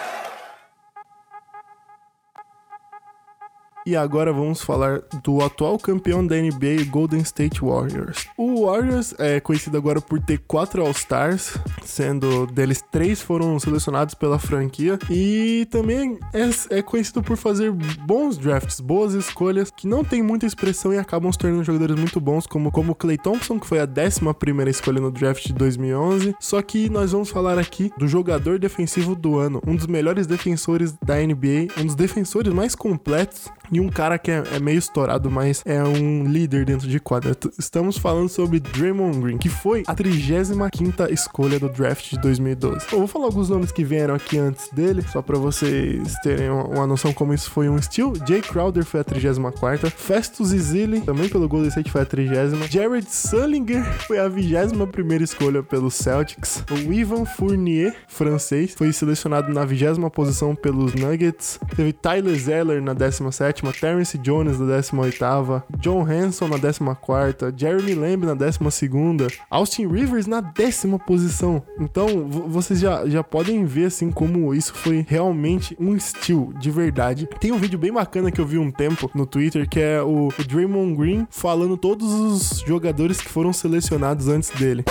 E 3.87 3.95
agora 3.95 4.33
vamos 4.33 4.61
falar 4.61 4.99
do 5.23 5.41
atual 5.41 5.79
campeão 5.79 6.27
da 6.27 6.35
NBA, 6.35 6.83
Golden 6.89 7.21
State 7.21 7.61
Warriors. 7.61 8.27
O 8.37 8.65
Warriors 8.65 9.15
é 9.17 9.39
conhecido 9.39 9.77
agora 9.77 10.01
por 10.01 10.19
ter 10.19 10.39
quatro 10.39 10.81
All-Stars, 10.81 11.57
sendo 11.85 12.45
deles 12.47 12.83
três 12.91 13.21
foram 13.21 13.57
selecionados 13.57 14.13
pela 14.13 14.37
franquia 14.37 14.99
e 15.09 15.65
também 15.71 16.19
é, 16.33 16.79
é 16.79 16.81
conhecido 16.81 17.23
por 17.23 17.37
fazer 17.37 17.71
bons 17.71 18.37
drafts, 18.37 18.81
boas 18.81 19.13
escolhas 19.13 19.71
que 19.71 19.87
não 19.87 20.03
tem 20.03 20.21
muita 20.21 20.45
expressão 20.45 20.93
e 20.93 20.97
acabam 20.97 21.31
se 21.31 21.37
tornando 21.37 21.63
jogadores 21.63 21.97
muito 21.97 22.19
bons, 22.19 22.45
como 22.45 22.69
como 22.69 22.93
Clay 22.93 23.17
Thompson, 23.17 23.57
que 23.57 23.65
foi 23.65 23.79
a 23.79 23.87
11 23.87 24.33
primeira 24.37 24.69
escolha 24.69 24.99
no 24.99 25.11
draft 25.11 25.47
de 25.47 25.53
2011. 25.53 26.35
Só 26.41 26.61
que 26.61 26.89
nós 26.89 27.13
vamos 27.13 27.29
falar 27.29 27.57
aqui 27.57 27.89
do 27.97 28.05
jogador 28.05 28.59
defensivo 28.59 29.15
do 29.15 29.37
ano, 29.37 29.61
um 29.65 29.77
dos 29.77 29.87
melhores 29.87 30.27
defensores 30.27 30.91
da 31.05 31.15
NBA, 31.15 31.71
um 31.79 31.85
dos 31.85 31.95
defensores 31.95 32.51
mais 32.51 32.75
completos 32.75 33.47
um 33.79 33.89
cara 33.89 34.17
que 34.17 34.31
é, 34.31 34.43
é 34.53 34.59
meio 34.59 34.79
estourado, 34.79 35.29
mas 35.29 35.61
é 35.65 35.83
um 35.83 36.25
líder 36.25 36.65
dentro 36.65 36.87
de 36.87 36.99
quadra. 36.99 37.35
Estamos 37.57 37.97
falando 37.97 38.29
sobre 38.29 38.59
Draymond 38.59 39.19
Green, 39.19 39.37
que 39.37 39.49
foi 39.49 39.83
a 39.87 39.93
35 39.93 41.03
escolha 41.11 41.59
do 41.59 41.69
draft 41.69 42.09
de 42.09 42.19
2012. 42.19 42.87
Eu 42.91 42.99
vou 42.99 43.07
falar 43.07 43.25
alguns 43.25 43.49
nomes 43.49 43.71
que 43.71 43.83
vieram 43.83 44.15
aqui 44.15 44.37
antes 44.37 44.69
dele, 44.71 45.01
só 45.11 45.21
para 45.21 45.37
vocês 45.37 46.13
terem 46.23 46.49
uma, 46.49 46.63
uma, 46.65 46.87
noção 46.87 47.13
como 47.13 47.33
isso 47.33 47.49
foi 47.49 47.69
um 47.69 47.77
estilo. 47.77 48.13
Jay 48.27 48.41
Crowder 48.41 48.85
foi 48.85 49.01
a 49.01 49.03
34 49.03 49.89
Festus 49.91 50.53
Ezeli, 50.53 51.01
também 51.01 51.29
pelo 51.29 51.47
Golden 51.47 51.69
State, 51.69 51.91
foi 51.91 52.01
a 52.01 52.05
30 52.05 52.27
Jared 52.69 53.07
Sullinger 53.09 53.83
foi 54.01 54.19
a 54.19 54.27
21 54.27 54.85
primeira 54.87 55.23
escolha 55.23 55.63
pelo 55.63 55.89
Celtics. 55.89 56.63
O 56.71 56.91
Ivan 56.91 57.25
Fournier, 57.25 57.95
francês, 58.07 58.73
foi 58.75 58.91
selecionado 58.91 59.53
na 59.53 59.65
20 59.65 60.09
posição 60.13 60.55
pelos 60.55 60.93
Nuggets. 60.93 61.59
Teve 61.75 61.93
Tyler 61.93 62.35
Zeller 62.35 62.81
na 62.81 62.93
17 62.93 63.63
Terrence 63.73 64.17
Jones 64.17 64.59
na 64.59 64.65
18ª, 64.77 65.63
John 65.79 66.03
Hanson 66.03 66.47
na 66.47 66.57
14ª, 66.57 67.53
Jeremy 67.55 67.93
Lamb 67.93 68.25
na 68.25 68.35
12ª, 68.35 69.31
Austin 69.49 69.87
Rivers 69.87 70.27
na 70.27 70.41
décima 70.41 70.99
posição. 70.99 71.61
Então, 71.79 72.27
vocês 72.27 72.79
já, 72.79 73.07
já 73.07 73.23
podem 73.23 73.65
ver 73.65 73.85
assim 73.85 74.11
como 74.11 74.53
isso 74.53 74.73
foi 74.73 75.05
realmente 75.07 75.75
um 75.79 75.95
estilo 75.95 76.53
de 76.59 76.71
verdade. 76.71 77.27
Tem 77.39 77.51
um 77.51 77.57
vídeo 77.57 77.79
bem 77.79 77.91
bacana 77.91 78.31
que 78.31 78.41
eu 78.41 78.45
vi 78.45 78.57
um 78.57 78.71
tempo 78.71 79.09
no 79.13 79.25
Twitter 79.25 79.67
que 79.67 79.79
é 79.79 80.01
o, 80.01 80.27
o 80.27 80.43
Draymond 80.43 80.95
Green 80.95 81.27
falando 81.29 81.77
todos 81.77 82.11
os 82.11 82.63
jogadores 82.65 83.19
que 83.19 83.29
foram 83.29 83.53
selecionados 83.53 84.27
antes 84.27 84.49
dele. 84.51 84.83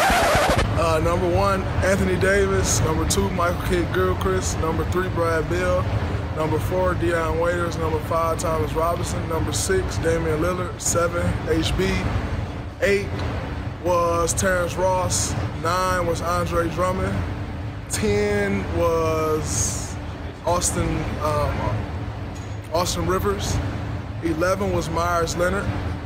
Uh, 0.79 1.01
number 1.01 1.27
one, 1.35 1.63
Anthony 1.83 2.17
Davis. 2.17 2.81
Number 2.81 3.07
two, 3.09 3.31
Michael 3.31 3.57
Kidd 3.69 3.95
Gilchrist. 3.95 4.59
Number 4.61 4.85
three, 4.91 5.09
Brad 5.11 5.49
Bill. 5.49 5.83
Number 6.37 6.59
four, 6.59 6.95
Deion 6.95 7.41
Waiters. 7.43 7.79
Number 7.79 7.99
five, 8.01 8.39
Thomas 8.39 8.71
Robinson. 8.75 9.27
Number 9.31 9.55
six, 9.55 9.97
Damian 9.99 10.39
Lillard. 10.41 10.79
Seven, 10.79 11.27
HB. 11.47 12.07
Eight 12.83 13.09
was 13.83 14.35
Terrence 14.35 14.75
Ross. 14.75 15.35
Nine 15.63 16.07
was 16.07 16.21
Andre 16.21 16.69
Drummond. 16.69 17.17
Ten 17.89 18.63
was 18.77 19.97
Austin 20.45 20.87
um, 21.23 21.77
Austin 22.75 23.07
Rivers. 23.07 23.57
Eleven 24.23 24.73
was 24.73 24.91
Myers 24.91 25.37
Leonard. 25.39 25.65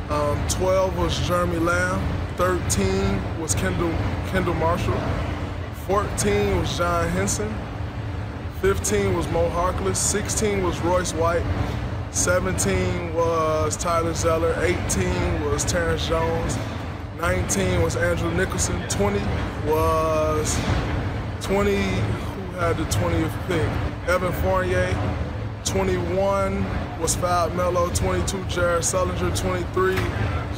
Um, 0.09 0.41
Twelve 0.47 0.97
was 0.97 1.19
Jeremy 1.27 1.59
Lamb. 1.59 2.01
Thirteen 2.37 3.21
was 3.41 3.53
Kendall 3.53 3.93
Kendall 4.27 4.53
Marshall. 4.53 4.97
Fourteen 5.85 6.57
was 6.57 6.77
John 6.77 7.09
Henson. 7.09 7.53
15 8.61 9.15
was 9.15 9.27
Mo 9.29 9.49
Harkless, 9.49 9.95
16 9.95 10.63
was 10.63 10.79
Royce 10.81 11.15
White, 11.15 11.43
17 12.11 13.11
was 13.15 13.75
Tyler 13.75 14.13
Zeller, 14.13 14.53
18 14.61 15.43
was 15.45 15.65
Terrence 15.65 16.07
Jones, 16.07 16.59
19 17.19 17.81
was 17.81 17.95
Andrew 17.95 18.31
Nicholson, 18.35 18.79
20 18.87 19.19
was 19.65 20.55
20, 21.41 21.75
who 21.75 22.41
had 22.59 22.77
the 22.77 22.83
20th 22.83 23.47
pick? 23.47 24.07
Evan 24.07 24.31
Fournier, 24.43 24.95
21 25.65 26.63
was 27.01 27.15
Fab 27.15 27.55
Mello, 27.55 27.89
22 27.95 28.43
Jared 28.45 28.83
Sullinger, 28.83 29.35
23 29.35 29.95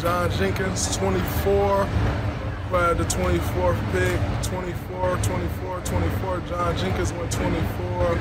John 0.02 0.30
Jenkins, 0.32 0.98
24 0.98 1.88
had 2.80 2.98
the 2.98 3.04
24th 3.06 3.92
pick, 3.92 4.20
24, 4.44 5.18
24, 5.18 5.82
24. 5.82 6.40
John 6.48 6.78
Jenkins 6.78 7.14
went 7.14 7.32
24, 7.32 8.18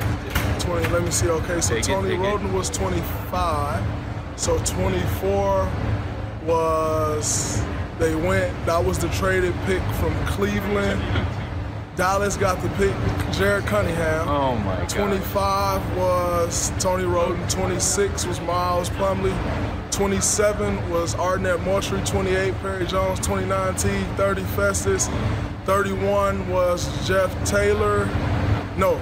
20. 0.59 0.87
Let 0.89 1.03
me 1.03 1.11
see. 1.11 1.29
Okay, 1.29 1.61
so 1.61 1.79
Tony 1.81 2.15
Roden 2.15 2.53
was 2.53 2.69
25. 2.69 3.83
So 4.35 4.57
24 4.63 5.71
was 6.45 7.63
they 7.99 8.15
went. 8.15 8.53
That 8.65 8.83
was 8.83 8.99
the 8.99 9.09
traded 9.09 9.53
pick 9.65 9.81
from 9.95 10.13
Cleveland. 10.25 11.01
Dallas 11.95 12.35
got 12.37 12.61
the 12.63 12.69
pick, 12.69 12.95
Jared 13.31 13.65
Cunningham. 13.65 14.27
Oh 14.27 14.55
my 14.55 14.77
god. 14.77 14.89
25 14.89 15.97
was 15.97 16.71
Tony 16.79 17.03
Roden. 17.05 17.47
26 17.49 18.25
was 18.25 18.41
Miles 18.41 18.89
Plumley. 18.89 19.33
27 19.93 20.89
was 20.89 21.13
Arnett 21.15 21.61
Moultrie. 21.61 22.01
28 22.03 22.53
Perry 22.55 22.85
Jones. 22.87 23.19
29 23.19 23.75
T. 23.75 23.89
30 24.17 24.43
Festus. 24.55 25.07
31 25.65 26.49
was 26.49 27.07
Jeff 27.07 27.31
Taylor. 27.45 28.05
No, 28.75 28.99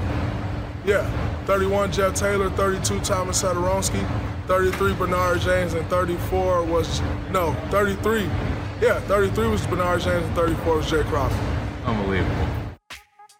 yeah. 0.85 1.09
31 1.45 1.93
Jeff 1.93 2.13
Taylor. 2.13 2.49
32 2.49 2.99
Thomas 2.99 3.41
Sadoronsky. 3.41 4.05
33 4.47 4.93
Bernard 4.95 5.39
James. 5.39 5.73
And 5.73 5.87
34 5.87 6.65
was, 6.65 7.01
no, 7.31 7.53
33. 7.69 8.23
Yeah, 8.81 8.99
33 9.01 9.47
was 9.47 9.65
Bernard 9.67 10.01
James 10.01 10.25
and 10.25 10.35
34 10.35 10.75
was 10.75 10.89
Jay 10.89 11.03
Crawford. 11.03 11.39
Unbelievable. 11.85 12.60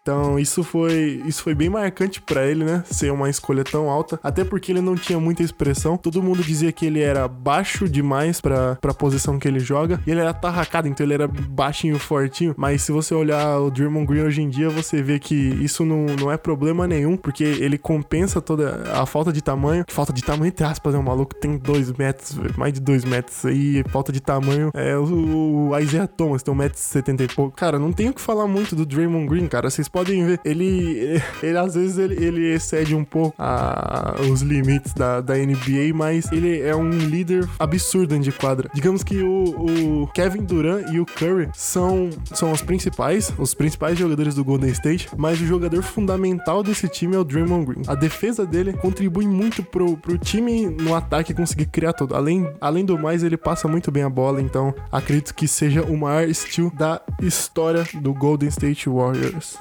Então, 0.02 0.36
isso 0.36 0.64
foi, 0.64 1.22
isso 1.24 1.44
foi 1.44 1.54
bem 1.54 1.70
marcante 1.70 2.20
para 2.20 2.44
ele, 2.44 2.64
né? 2.64 2.82
Ser 2.90 3.12
uma 3.12 3.30
escolha 3.30 3.62
tão 3.62 3.88
alta. 3.88 4.18
Até 4.20 4.44
porque 4.44 4.72
ele 4.72 4.80
não 4.80 4.96
tinha 4.96 5.20
muita 5.20 5.44
expressão. 5.44 5.96
Todo 5.96 6.20
mundo 6.20 6.42
dizia 6.42 6.72
que 6.72 6.84
ele 6.84 7.00
era 7.00 7.28
baixo 7.28 7.88
demais 7.88 8.40
pra, 8.40 8.74
pra 8.80 8.92
posição 8.92 9.38
que 9.38 9.46
ele 9.46 9.60
joga. 9.60 10.00
E 10.04 10.10
ele 10.10 10.18
era 10.18 10.34
tarracado, 10.34 10.88
então 10.88 11.06
ele 11.06 11.14
era 11.14 11.28
baixinho, 11.28 12.00
fortinho. 12.00 12.52
Mas 12.56 12.82
se 12.82 12.90
você 12.90 13.14
olhar 13.14 13.60
o 13.60 13.70
Draymond 13.70 14.06
Green 14.06 14.22
hoje 14.22 14.42
em 14.42 14.48
dia, 14.48 14.68
você 14.68 15.00
vê 15.00 15.20
que 15.20 15.36
isso 15.36 15.84
não, 15.84 16.06
não 16.20 16.32
é 16.32 16.36
problema 16.36 16.88
nenhum, 16.88 17.16
porque 17.16 17.44
ele 17.44 17.78
compensa 17.78 18.40
toda 18.40 18.82
a 18.92 19.06
falta 19.06 19.32
de 19.32 19.40
tamanho. 19.40 19.84
Falta 19.88 20.12
de 20.12 20.22
tamanho, 20.22 20.48
entre 20.48 20.66
aspas, 20.66 20.94
né? 20.94 20.98
O 20.98 21.02
maluco 21.04 21.32
tem 21.32 21.56
dois 21.56 21.92
metros, 21.92 22.36
mais 22.56 22.72
de 22.72 22.80
dois 22.80 23.04
metros 23.04 23.46
aí. 23.46 23.84
Falta 23.90 24.10
de 24.10 24.20
tamanho. 24.20 24.72
É 24.74 24.96
o, 24.96 25.68
o 25.70 25.78
Isaiah 25.78 26.08
Thomas, 26.08 26.42
tem 26.42 26.52
um 26.52 26.56
metro 26.56 26.76
e 26.76 26.82
setenta 26.82 27.22
e 27.22 27.28
pouco. 27.28 27.56
Cara, 27.56 27.78
não 27.78 27.92
tenho 27.92 28.10
o 28.10 28.14
que 28.14 28.20
falar 28.20 28.48
muito 28.48 28.74
do 28.74 28.84
Draymond 28.84 29.28
Green, 29.28 29.46
cara. 29.46 29.70
Vocês 29.70 29.91
podem 29.92 30.24
ver, 30.24 30.40
ele, 30.44 31.22
ele, 31.42 31.58
às 31.58 31.74
vezes 31.74 31.98
ele, 31.98 32.24
ele, 32.24 32.54
excede 32.54 32.94
um 32.94 33.04
pouco 33.04 33.34
a, 33.38 34.16
os 34.30 34.40
limites 34.40 34.94
da, 34.94 35.20
da 35.20 35.34
NBA, 35.34 35.92
mas 35.94 36.32
ele 36.32 36.60
é 36.60 36.74
um 36.74 36.88
líder 36.88 37.48
absurdo 37.58 38.18
de 38.18 38.32
quadra. 38.32 38.68
Digamos 38.74 39.04
que 39.04 39.22
o, 39.22 40.02
o, 40.02 40.06
Kevin 40.08 40.42
Durant 40.44 40.90
e 40.90 40.98
o 40.98 41.06
Curry 41.06 41.48
são, 41.54 42.10
são 42.32 42.50
os 42.52 42.62
principais, 42.62 43.32
os 43.38 43.54
principais 43.54 43.98
jogadores 43.98 44.34
do 44.34 44.44
Golden 44.44 44.70
State, 44.70 45.08
mas 45.16 45.40
o 45.40 45.46
jogador 45.46 45.82
fundamental 45.82 46.62
desse 46.62 46.88
time 46.88 47.14
é 47.14 47.18
o 47.18 47.24
Draymond 47.24 47.66
Green. 47.66 47.82
A 47.86 47.94
defesa 47.94 48.46
dele 48.46 48.72
contribui 48.72 49.26
muito 49.26 49.62
pro, 49.62 49.96
pro 49.96 50.18
time 50.18 50.66
no 50.66 50.94
ataque 50.94 51.34
conseguir 51.34 51.66
criar 51.66 51.92
tudo. 51.92 52.14
Além, 52.14 52.48
além 52.60 52.84
do 52.84 52.98
mais, 52.98 53.22
ele 53.22 53.36
passa 53.36 53.68
muito 53.68 53.90
bem 53.90 54.02
a 54.02 54.10
bola, 54.10 54.40
então 54.40 54.74
acredito 54.90 55.34
que 55.34 55.46
seja 55.46 55.82
o 55.82 55.96
maior 55.96 56.32
steal 56.34 56.70
da 56.70 57.00
história 57.20 57.84
do 57.94 58.14
Golden 58.14 58.48
State 58.48 58.88
Warriors. 58.88 59.58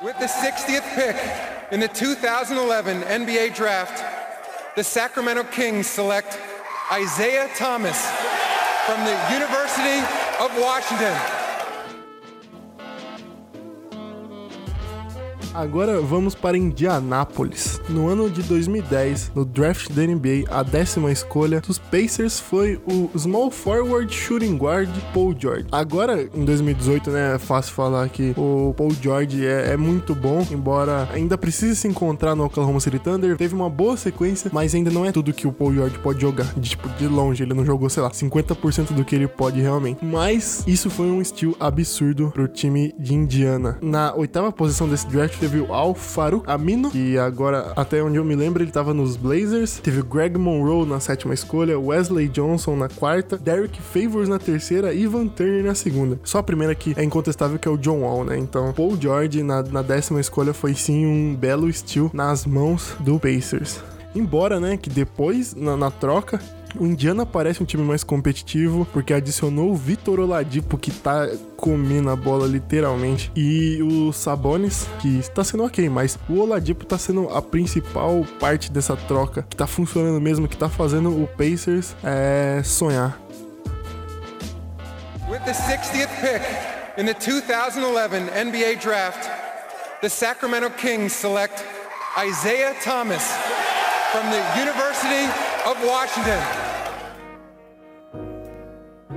With 0.00 0.16
the 0.20 0.26
60th 0.26 0.94
pick 0.94 1.16
in 1.72 1.80
the 1.80 1.88
2011 1.88 3.02
NBA 3.02 3.52
Draft, 3.56 4.04
the 4.76 4.84
Sacramento 4.84 5.42
Kings 5.50 5.88
select 5.88 6.38
Isaiah 6.92 7.48
Thomas 7.56 8.00
from 8.86 9.04
the 9.04 9.18
University 9.32 9.98
of 10.38 10.56
Washington. 10.56 11.37
Agora 15.54 16.00
vamos 16.00 16.34
para 16.34 16.56
Indianápolis. 16.56 17.80
No 17.88 18.08
ano 18.08 18.30
de 18.30 18.42
2010, 18.42 19.32
no 19.34 19.44
draft 19.44 19.90
da 19.90 20.02
NBA, 20.02 20.44
a 20.50 20.62
décima 20.62 21.10
escolha 21.10 21.60
dos 21.60 21.78
Pacers 21.78 22.38
foi 22.38 22.80
o 22.86 23.10
small 23.18 23.50
forward 23.50 24.14
shooting 24.14 24.56
guard 24.56 24.90
Paul 25.12 25.34
George. 25.38 25.66
Agora, 25.72 26.28
em 26.34 26.44
2018, 26.44 27.10
né, 27.10 27.34
é 27.34 27.38
fácil 27.38 27.72
falar 27.72 28.08
que 28.08 28.34
o 28.36 28.74
Paul 28.76 28.92
George 29.00 29.44
é, 29.46 29.72
é 29.72 29.76
muito 29.76 30.14
bom, 30.14 30.46
embora 30.50 31.08
ainda 31.12 31.36
precise 31.38 31.76
se 31.76 31.88
encontrar 31.88 32.34
no 32.34 32.44
Oklahoma 32.44 32.80
City 32.80 32.98
Thunder. 32.98 33.36
Teve 33.36 33.54
uma 33.54 33.70
boa 33.70 33.96
sequência, 33.96 34.50
mas 34.52 34.74
ainda 34.74 34.90
não 34.90 35.04
é 35.04 35.12
tudo 35.12 35.32
que 35.32 35.46
o 35.46 35.52
Paul 35.52 35.74
George 35.74 35.98
pode 35.98 36.20
jogar. 36.20 36.52
De, 36.54 36.70
tipo, 36.70 36.88
de 36.90 37.06
longe, 37.06 37.42
ele 37.42 37.54
não 37.54 37.64
jogou, 37.64 37.88
sei 37.88 38.02
lá, 38.02 38.10
50% 38.10 38.92
do 38.92 39.04
que 39.04 39.14
ele 39.14 39.26
pode 39.26 39.60
realmente. 39.60 40.04
Mas 40.04 40.62
isso 40.66 40.90
foi 40.90 41.06
um 41.06 41.20
estilo 41.20 41.56
absurdo 41.58 42.30
pro 42.32 42.46
time 42.46 42.94
de 42.98 43.14
Indiana. 43.14 43.78
Na 43.80 44.14
oitava 44.14 44.52
posição 44.52 44.88
desse 44.88 45.06
draft 45.06 45.38
teve 45.48 45.60
o 45.60 45.72
Al 45.72 45.94
Farouk 45.94 46.44
Amino, 46.46 46.90
que 46.90 47.16
agora 47.16 47.72
até 47.74 48.02
onde 48.02 48.18
eu 48.18 48.24
me 48.24 48.36
lembro, 48.36 48.62
ele 48.62 48.70
tava 48.70 48.92
nos 48.92 49.16
Blazers. 49.16 49.78
Teve 49.78 50.00
o 50.00 50.04
Greg 50.04 50.36
Monroe 50.36 50.86
na 50.86 51.00
sétima 51.00 51.32
escolha, 51.32 51.78
Wesley 51.78 52.28
Johnson 52.28 52.76
na 52.76 52.88
quarta, 52.88 53.38
Derek 53.38 53.80
Favors 53.80 54.28
na 54.28 54.38
terceira 54.38 54.92
e 54.92 55.06
Van 55.06 55.26
Turner 55.26 55.64
na 55.64 55.74
segunda. 55.74 56.20
Só 56.22 56.38
a 56.38 56.42
primeira 56.42 56.74
que 56.74 56.94
é 56.96 57.02
incontestável 57.02 57.58
que 57.58 57.66
é 57.66 57.70
o 57.70 57.78
John 57.78 58.00
Wall, 58.00 58.24
né? 58.24 58.36
Então, 58.36 58.72
Paul 58.74 58.96
George 59.00 59.42
na, 59.42 59.62
na 59.62 59.80
décima 59.80 60.20
escolha 60.20 60.52
foi 60.52 60.74
sim 60.74 61.06
um 61.06 61.34
belo 61.34 61.72
steal 61.72 62.10
nas 62.12 62.44
mãos 62.44 62.94
do 63.00 63.18
Pacers. 63.18 63.80
Embora, 64.14 64.60
né, 64.60 64.76
que 64.76 64.90
depois, 64.90 65.54
na, 65.54 65.76
na 65.76 65.90
troca, 65.90 66.40
o 66.76 66.86
Indiana 66.86 67.24
parece 67.24 67.62
um 67.62 67.66
time 67.66 67.82
mais 67.82 68.04
competitivo, 68.04 68.86
porque 68.92 69.12
adicionou 69.12 69.70
o 69.70 69.76
Vitor 69.76 70.20
Oladipo, 70.20 70.76
que 70.76 70.90
tá 70.90 71.28
comendo 71.56 72.10
a 72.10 72.16
bola 72.16 72.46
literalmente, 72.46 73.30
e 73.34 73.82
o 73.82 74.12
Sabonis, 74.12 74.86
que 75.00 75.22
tá 75.30 75.42
sendo 75.42 75.64
ok, 75.64 75.88
mas 75.88 76.18
o 76.28 76.40
Oladipo 76.40 76.84
tá 76.84 76.98
sendo 76.98 77.28
a 77.30 77.40
principal 77.40 78.24
parte 78.38 78.70
dessa 78.70 78.96
troca, 78.96 79.46
que 79.48 79.56
tá 79.56 79.66
funcionando 79.66 80.20
mesmo, 80.20 80.48
que 80.48 80.56
tá 80.56 80.68
fazendo 80.68 81.10
o 81.10 81.26
Pacers 81.26 81.94
é, 82.04 82.60
sonhar. 82.64 83.18
With 85.28 85.40
the 85.44 85.52
60th 85.52 86.08
pick 86.20 86.42
in 86.98 87.06
the 87.06 87.14
2011 87.14 88.30
NBA 88.30 88.76
Draft, 88.80 89.28
the 90.00 90.08
Sacramento 90.08 90.70
Kings 90.70 91.12
select 91.12 91.62
Isaiah 92.18 92.74
Thomas 92.82 93.22
from 94.10 94.30
the 94.30 94.40
University 94.58 95.47
of 95.66 95.82
Washington. 95.84 96.67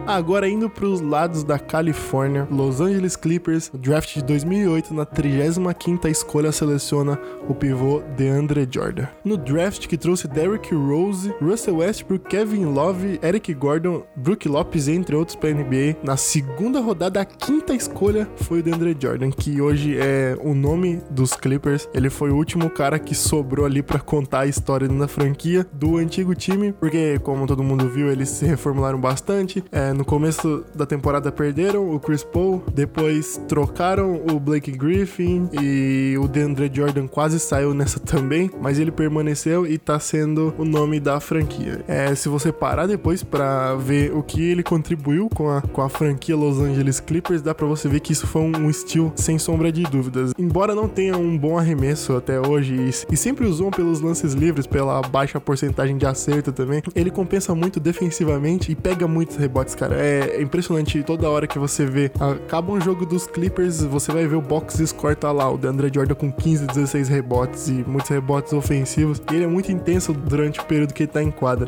Agora 0.07 0.49
indo 0.49 0.69
para 0.69 0.85
os 0.85 0.99
lados 0.99 1.43
da 1.43 1.59
Califórnia, 1.59 2.47
Los 2.51 2.81
Angeles 2.81 3.15
Clippers, 3.15 3.71
draft 3.73 4.15
de 4.15 4.23
2008, 4.23 4.93
na 4.93 5.05
35ª 5.05 6.09
escolha 6.09 6.51
seleciona 6.51 7.19
o 7.47 7.53
pivô 7.53 8.01
DeAndre 8.17 8.67
Jordan. 8.69 9.07
No 9.23 9.37
draft 9.37 9.87
que 9.87 9.97
trouxe 9.97 10.27
Derrick 10.27 10.73
Rose, 10.73 11.33
Russell 11.41 11.77
Westbrook, 11.77 12.27
Kevin 12.27 12.65
Love, 12.65 13.19
Eric 13.21 13.53
Gordon, 13.53 14.03
Brook 14.15 14.49
Lopes, 14.49 14.87
entre 14.87 15.15
outros 15.15 15.35
para 15.35 15.53
NBA, 15.53 15.97
na 16.03 16.17
segunda 16.17 16.81
rodada, 16.81 17.21
a 17.21 17.25
quinta 17.25 17.73
escolha 17.73 18.27
foi 18.37 18.59
o 18.59 18.63
DeAndre 18.63 18.97
Jordan, 18.99 19.31
que 19.31 19.61
hoje 19.61 19.97
é 19.97 20.35
o 20.41 20.53
nome 20.53 21.01
dos 21.09 21.33
Clippers. 21.33 21.87
Ele 21.93 22.09
foi 22.09 22.31
o 22.31 22.35
último 22.35 22.69
cara 22.69 22.99
que 22.99 23.15
sobrou 23.15 23.65
ali 23.65 23.83
para 23.83 23.99
contar 23.99 24.41
a 24.41 24.47
história 24.47 24.87
da 24.87 25.07
franquia 25.07 25.65
do 25.71 25.97
antigo 25.97 26.35
time, 26.35 26.73
porque 26.73 27.19
como 27.19 27.45
todo 27.45 27.63
mundo 27.63 27.87
viu, 27.87 28.11
eles 28.11 28.29
se 28.29 28.45
reformularam 28.45 28.99
bastante. 28.99 29.63
É, 29.71 29.90
no 29.93 30.05
começo 30.05 30.63
da 30.75 30.85
temporada 30.85 31.31
perderam 31.31 31.93
o 31.93 31.99
Chris 31.99 32.23
Paul, 32.23 32.63
depois 32.73 33.41
trocaram 33.47 34.21
o 34.31 34.39
Blake 34.39 34.71
Griffin 34.71 35.49
e 35.61 36.17
o 36.17 36.27
DeAndre 36.27 36.69
Jordan 36.73 37.07
quase 37.07 37.39
saiu 37.39 37.73
nessa 37.73 37.99
também, 38.01 38.49
mas 38.61 38.79
ele 38.79 38.91
permaneceu 38.91 39.65
e 39.65 39.77
tá 39.77 39.99
sendo 39.99 40.53
o 40.57 40.65
nome 40.65 40.99
da 40.99 41.19
franquia. 41.19 41.83
É, 41.87 42.13
se 42.15 42.29
você 42.29 42.51
parar 42.51 42.87
depois 42.87 43.23
para 43.23 43.75
ver 43.75 44.13
o 44.13 44.23
que 44.23 44.41
ele 44.41 44.63
contribuiu 44.63 45.29
com 45.29 45.49
a, 45.49 45.61
com 45.61 45.81
a 45.81 45.89
franquia 45.89 46.35
Los 46.35 46.59
Angeles 46.59 46.99
Clippers, 46.99 47.41
dá 47.41 47.53
para 47.53 47.67
você 47.67 47.87
ver 47.87 47.99
que 47.99 48.13
isso 48.13 48.27
foi 48.27 48.41
um, 48.41 48.69
estilo 48.69 49.11
sem 49.15 49.37
sombra 49.37 49.71
de 49.71 49.83
dúvidas. 49.83 50.31
Embora 50.37 50.73
não 50.73 50.87
tenha 50.87 51.17
um 51.17 51.37
bom 51.37 51.57
arremesso 51.57 52.15
até 52.15 52.39
hoje 52.39 52.75
e, 52.75 53.13
e 53.13 53.17
sempre 53.17 53.45
usam 53.45 53.69
pelos 53.69 54.01
lances 54.01 54.33
livres, 54.33 54.65
pela 54.67 55.01
baixa 55.01 55.39
porcentagem 55.39 55.97
de 55.97 56.05
acerto 56.05 56.51
também, 56.51 56.81
ele 56.95 57.11
compensa 57.11 57.53
muito 57.53 57.79
defensivamente 57.79 58.71
e 58.71 58.75
pega 58.75 59.07
muitos 59.07 59.35
rebotes 59.35 59.75
cara. 59.81 59.95
É 59.95 60.41
impressionante 60.41 61.01
toda 61.01 61.27
hora 61.27 61.47
que 61.47 61.57
você 61.57 61.85
vê. 61.85 62.11
Acaba 62.19 62.71
um 62.71 62.79
jogo 62.79 63.05
dos 63.05 63.25
Clippers, 63.25 63.83
você 63.83 64.11
vai 64.11 64.27
ver 64.27 64.35
o 64.35 64.41
box 64.41 64.77
score 64.85 65.15
tá 65.15 65.31
lá, 65.31 65.49
o 65.49 65.57
DeAndre 65.57 65.91
Jordan 65.93 66.13
com 66.13 66.31
15, 66.31 66.67
16 66.67 67.09
rebotes 67.09 67.67
e 67.67 67.73
muitos 67.87 68.09
rebotes 68.09 68.53
ofensivos. 68.53 69.21
E 69.31 69.35
ele 69.35 69.45
é 69.45 69.47
muito 69.47 69.71
intenso 69.71 70.13
durante 70.13 70.59
o 70.59 70.65
período 70.65 70.93
que 70.93 71.03
ele 71.03 71.11
tá 71.11 71.23
em 71.23 71.31
quadra. 71.31 71.67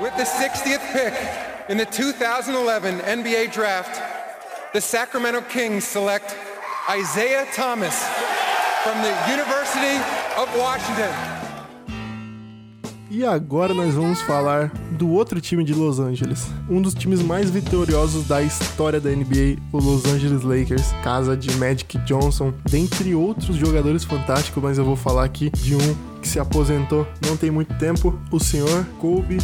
With 0.00 0.12
the 0.16 0.24
60th 0.24 0.80
pick 0.92 1.14
in 1.70 1.78
the 1.78 1.86
2011 1.86 3.00
NBA 3.06 3.48
Draft, 3.54 4.00
the 4.72 4.80
Sacramento 4.80 5.42
Kings 5.48 5.86
select 5.86 6.36
Isaiah 6.90 7.46
Thomas 7.54 7.94
from 8.82 9.00
the 9.00 9.32
University 9.32 9.96
of 10.36 10.50
Washington. 10.58 11.42
E 13.14 13.26
agora 13.26 13.74
nós 13.74 13.94
vamos 13.94 14.22
falar 14.22 14.72
do 15.02 15.10
outro 15.10 15.40
time 15.40 15.64
de 15.64 15.74
Los 15.74 15.98
Angeles, 15.98 16.46
um 16.70 16.80
dos 16.80 16.94
times 16.94 17.20
mais 17.20 17.50
vitoriosos 17.50 18.24
da 18.28 18.40
história 18.40 19.00
da 19.00 19.10
NBA, 19.10 19.60
o 19.72 19.78
Los 19.78 20.04
Angeles 20.04 20.44
Lakers, 20.44 20.92
casa 21.02 21.36
de 21.36 21.50
Magic 21.56 21.98
Johnson, 22.04 22.54
dentre 22.70 23.12
outros 23.12 23.56
jogadores 23.56 24.04
fantásticos, 24.04 24.62
mas 24.62 24.78
eu 24.78 24.84
vou 24.84 24.94
falar 24.94 25.24
aqui 25.24 25.50
de 25.50 25.74
um 25.74 26.11
que 26.22 26.28
se 26.28 26.38
aposentou 26.38 27.06
não 27.26 27.36
tem 27.36 27.50
muito 27.50 27.74
tempo, 27.74 28.18
o 28.30 28.38
senhor 28.38 28.86
Kobe 28.98 29.38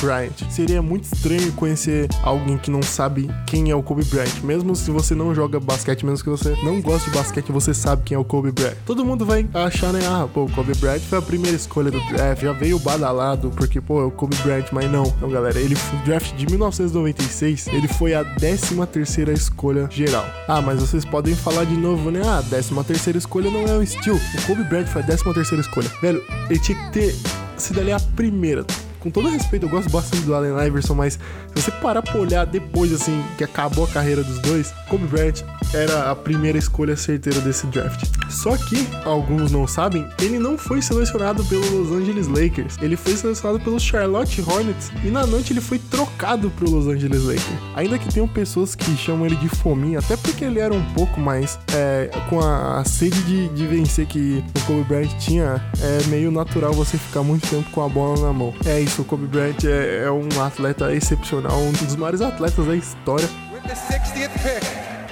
Bryant. 0.00 0.32
Seria 0.48 0.80
muito 0.80 1.04
estranho 1.12 1.52
conhecer 1.52 2.08
alguém 2.22 2.56
que 2.56 2.70
não 2.70 2.82
sabe 2.82 3.28
quem 3.46 3.70
é 3.70 3.74
o 3.74 3.82
Kobe 3.82 4.04
Bryant, 4.04 4.40
mesmo 4.44 4.76
se 4.76 4.90
você 4.90 5.14
não 5.14 5.34
joga 5.34 5.58
basquete, 5.58 6.06
mesmo 6.06 6.22
que 6.22 6.30
você 6.30 6.56
não 6.62 6.80
goste 6.80 7.10
de 7.10 7.16
basquete, 7.16 7.50
você 7.50 7.74
sabe 7.74 8.02
quem 8.04 8.14
é 8.14 8.18
o 8.18 8.24
Kobe 8.24 8.52
Bryant. 8.52 8.76
Todo 8.86 9.04
mundo 9.04 9.26
vai 9.26 9.46
achar, 9.52 9.92
né? 9.92 10.00
Ah, 10.06 10.28
pô, 10.32 10.44
o 10.44 10.50
Kobe 10.50 10.72
Bryant 10.76 11.00
foi 11.00 11.18
a 11.18 11.22
primeira 11.22 11.56
escolha 11.56 11.90
do 11.90 12.00
draft, 12.06 12.42
já 12.42 12.52
veio 12.52 12.78
badalado, 12.78 13.50
porque, 13.56 13.80
pô, 13.80 14.00
é 14.00 14.04
o 14.04 14.10
Kobe 14.10 14.36
Bryant, 14.36 14.66
mas 14.70 14.90
não. 14.90 15.12
Não, 15.20 15.28
galera, 15.28 15.58
ele 15.58 15.74
foi 15.74 15.98
draft 16.00 16.34
de 16.34 16.46
1996, 16.46 17.66
ele 17.68 17.88
foi 17.88 18.14
a 18.14 18.24
13 18.24 18.76
terceira 18.86 19.32
escolha 19.32 19.88
geral. 19.90 20.24
Ah, 20.46 20.62
mas 20.62 20.80
vocês 20.80 21.04
podem 21.04 21.34
falar 21.34 21.64
de 21.64 21.76
novo, 21.76 22.10
né? 22.10 22.22
Ah, 22.24 22.42
13 22.48 22.72
terceira 22.84 23.18
escolha 23.18 23.50
não 23.50 23.62
é 23.62 23.78
um 23.78 23.82
estilo. 23.82 24.16
O 24.16 24.46
Kobe 24.46 24.62
Bryant 24.64 24.86
foi 24.86 25.02
a 25.02 25.04
13 25.04 25.24
terceira 25.34 25.60
escolha. 25.60 25.90
Velho, 26.00 26.22
ele 26.48 26.58
tinha 26.58 26.78
que 26.78 26.92
ter 26.92 27.14
sido 27.56 27.80
ali 27.80 27.92
a 27.92 28.00
primeira 28.00 28.64
com 29.00 29.10
todo 29.10 29.28
respeito, 29.28 29.66
eu 29.66 29.70
gosto 29.70 29.90
bastante 29.90 30.24
do 30.24 30.34
Allen 30.34 30.66
Iverson, 30.66 30.94
mas 30.94 31.14
se 31.14 31.62
você 31.62 31.70
parar 31.70 32.02
pra 32.02 32.18
olhar 32.18 32.44
depois, 32.44 32.92
assim, 32.92 33.22
que 33.36 33.44
acabou 33.44 33.84
a 33.84 33.88
carreira 33.88 34.22
dos 34.22 34.38
dois, 34.40 34.72
Kobe 34.88 35.06
Bryant 35.06 35.42
era 35.74 36.10
a 36.10 36.14
primeira 36.14 36.58
escolha 36.58 36.96
certeira 36.96 37.40
desse 37.40 37.66
draft. 37.66 38.04
Só 38.30 38.56
que, 38.56 38.86
alguns 39.04 39.50
não 39.50 39.66
sabem, 39.66 40.06
ele 40.20 40.38
não 40.38 40.58
foi 40.58 40.82
selecionado 40.82 41.44
pelo 41.44 41.64
Los 41.70 41.92
Angeles 41.92 42.26
Lakers. 42.28 42.76
Ele 42.80 42.96
foi 42.96 43.16
selecionado 43.16 43.60
pelo 43.60 43.78
Charlotte 43.78 44.40
Hornets 44.40 44.90
e 45.04 45.08
na 45.08 45.26
noite 45.26 45.52
ele 45.52 45.60
foi 45.60 45.78
trocado 45.78 46.50
pro 46.50 46.70
Los 46.70 46.86
Angeles 46.86 47.22
Lakers. 47.22 47.58
Ainda 47.74 47.98
que 47.98 48.12
tenham 48.12 48.28
pessoas 48.28 48.74
que 48.74 48.96
chamam 48.96 49.26
ele 49.26 49.36
de 49.36 49.48
fominha, 49.48 49.98
até 49.98 50.16
porque 50.16 50.44
ele 50.44 50.58
era 50.58 50.74
um 50.74 50.82
pouco 50.92 51.20
mais 51.20 51.58
é, 51.72 52.10
com 52.28 52.40
a, 52.40 52.80
a 52.80 52.84
sede 52.84 53.20
de, 53.22 53.48
de, 53.48 53.66
vencer 53.66 54.06
que 54.06 54.42
o 54.56 54.60
Kobe 54.66 54.84
Bryant 54.84 55.16
tinha, 55.18 55.62
é 55.80 56.06
meio 56.08 56.30
natural 56.30 56.72
você 56.72 56.96
ficar 56.96 57.22
muito 57.22 57.48
tempo 57.48 57.70
com 57.70 57.84
a 57.84 57.88
bola 57.88 58.20
na 58.20 58.32
mão. 58.32 58.52
É 58.64 58.80
isso, 58.86 59.02
o 59.02 59.04
Kobe 59.04 59.26
Bryant 59.26 59.64
é, 59.64 60.04
é 60.04 60.10
um 60.10 60.28
atleta 60.40 60.94
excepcional, 60.94 61.58
um 61.58 61.72
dos 61.72 61.96
maiores 61.96 62.20
atletas 62.20 62.64
da 62.64 62.76
história. 62.76 63.28
With 63.52 63.62
the 63.62 63.74
60th 63.74 64.32
pick. 64.42 64.62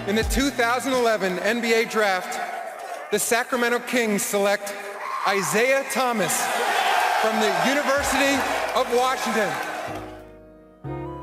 In 0.08 0.14
the 0.16 0.22
2011 0.22 1.40
NBA 1.40 1.87
Draft, 1.90 2.38
the 3.10 3.18
Sacramento 3.18 3.80
Kings 3.80 4.22
select 4.22 4.72
Isaiah 5.26 5.84
Thomas 5.92 6.32
from 7.20 7.40
the 7.40 7.50
University 7.68 8.38
of 8.76 8.87
Washington. 8.94 9.50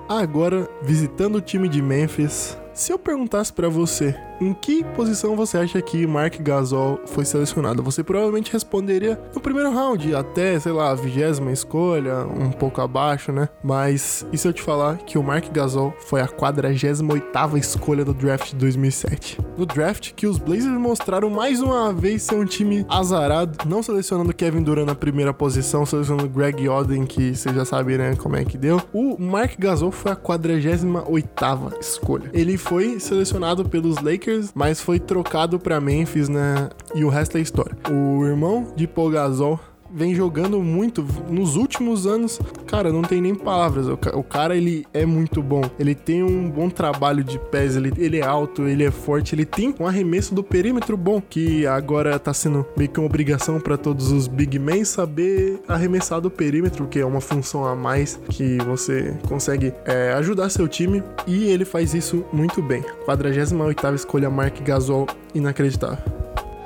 Agora, 0.09 0.67
visitando 0.81 1.35
o 1.35 1.41
time 1.41 1.69
de 1.69 1.81
Memphis, 1.81 2.57
se 2.73 2.91
eu 2.91 2.99
perguntasse 2.99 3.53
para 3.53 3.69
você 3.69 4.13
em 4.41 4.53
que 4.53 4.83
posição 4.83 5.35
você 5.35 5.59
acha 5.59 5.79
que 5.81 6.07
Mark 6.07 6.35
Gasol 6.41 6.99
foi 7.05 7.23
selecionado? 7.23 7.83
Você 7.83 8.03
provavelmente 8.03 8.51
responderia 8.51 9.21
no 9.35 9.39
primeiro 9.39 9.71
round, 9.71 10.15
até, 10.15 10.59
sei 10.59 10.71
lá, 10.71 10.89
a 10.89 10.95
vigésima 10.95 11.51
escolha, 11.51 12.25
um 12.25 12.51
pouco 12.51 12.81
abaixo, 12.81 13.31
né? 13.31 13.47
Mas 13.63 14.25
e 14.33 14.37
se 14.37 14.47
eu 14.47 14.53
te 14.53 14.61
falar 14.61 14.97
que 14.97 15.17
o 15.17 15.23
Mark 15.23 15.45
Gasol 15.53 15.93
foi 16.07 16.21
a 16.21 16.27
48ª 16.27 17.57
escolha 17.57 18.03
do 18.03 18.13
draft 18.13 18.49
de 18.49 18.55
2007? 18.55 19.37
No 19.55 19.65
draft 19.65 20.13
que 20.15 20.25
os 20.25 20.39
Blazers 20.39 20.79
mostraram 20.79 21.29
mais 21.29 21.61
uma 21.61 21.93
vez 21.93 22.23
ser 22.23 22.35
um 22.35 22.45
time 22.45 22.83
azarado, 22.89 23.59
não 23.67 23.83
selecionando 23.83 24.33
Kevin 24.33 24.63
Durant 24.63 24.87
na 24.87 24.95
primeira 24.95 25.31
posição, 25.33 25.85
selecionando 25.85 26.27
Greg 26.27 26.67
Oden, 26.67 27.05
que 27.05 27.35
você 27.35 27.53
já 27.53 27.63
sabe, 27.63 27.95
né, 27.97 28.15
como 28.15 28.35
é 28.35 28.43
que 28.43 28.57
deu. 28.57 28.81
O 28.91 29.21
Mark 29.21 29.51
Gasol 29.59 29.91
foi 29.91 30.11
a 30.11 30.15
48ª 30.15 31.79
escolha. 31.79 32.31
Ele 32.33 32.57
foi 32.57 32.99
selecionado 32.99 33.65
pelos 33.69 34.01
Lakers 34.01 34.30
Lakers, 34.31 34.51
mas 34.55 34.81
foi 34.81 34.99
trocado 34.99 35.59
para 35.59 35.79
Memphis, 35.79 36.29
né? 36.29 36.69
E 36.95 37.03
o 37.03 37.09
resto 37.09 37.37
é 37.37 37.41
história. 37.41 37.75
O 37.89 38.25
irmão 38.25 38.73
de 38.75 38.87
Paul 38.87 39.11
Gasol 39.11 39.59
vem 39.93 40.15
jogando 40.15 40.61
muito 40.61 41.05
nos 41.29 41.55
últimos 41.55 42.07
anos. 42.07 42.39
Cara, 42.67 42.91
não 42.91 43.01
tem 43.01 43.21
nem 43.21 43.35
palavras. 43.35 43.87
O, 43.87 44.23
cara, 44.23 44.55
ele 44.55 44.85
é 44.93 45.05
muito 45.05 45.41
bom. 45.41 45.61
Ele 45.79 45.93
tem 45.93 46.23
um 46.23 46.49
bom 46.49 46.69
trabalho 46.69 47.23
de 47.23 47.37
pés. 47.37 47.75
Ele, 47.75 47.91
ele 47.97 48.19
é 48.19 48.25
alto, 48.25 48.67
ele 48.67 48.83
é 48.83 48.91
forte. 48.91 49.35
Ele 49.35 49.45
tem 49.45 49.73
um 49.79 49.85
arremesso 49.85 50.33
do 50.33 50.43
perímetro 50.43 50.95
bom, 50.95 51.21
que 51.21 51.65
agora 51.65 52.17
tá 52.17 52.33
sendo 52.33 52.65
meio 52.77 52.89
que 52.89 52.99
uma 52.99 53.05
obrigação 53.05 53.59
para 53.59 53.77
todos 53.77 54.11
os 54.11 54.27
big 54.27 54.57
men 54.57 54.85
saber 54.85 55.61
arremessar 55.67 56.21
do 56.21 56.29
perímetro, 56.29 56.87
que 56.87 56.99
é 56.99 57.05
uma 57.05 57.21
função 57.21 57.65
a 57.65 57.75
mais 57.75 58.19
que 58.29 58.57
você 58.59 59.15
consegue 59.27 59.73
é, 59.85 60.13
ajudar 60.13 60.49
seu 60.49 60.67
time. 60.67 61.03
E 61.27 61.45
ele 61.45 61.65
faz 61.65 61.93
isso 61.93 62.25
muito 62.31 62.61
bem. 62.61 62.83
48 63.05 63.95
escolha 63.95 64.29
Mark 64.29 64.59
Gasol, 64.61 65.07
inacreditável. 65.33 65.97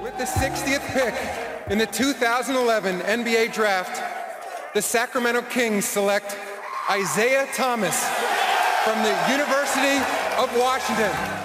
With 0.03 0.17
the 0.17 0.25
60th 0.25 0.81
pick 0.93 1.44
in 1.69 1.79
the 1.79 1.85
2011 1.87 2.99
NBA 2.99 3.51
Draft, 3.51 4.01
the 4.75 4.81
Sacramento 4.81 5.41
Kings 5.43 5.85
select 5.85 6.37
Isaiah 6.91 7.47
Thomas 7.55 8.03
from 8.83 9.01
the 9.01 9.15
University 9.31 9.97
of 10.37 10.55
Washington. 10.57 11.44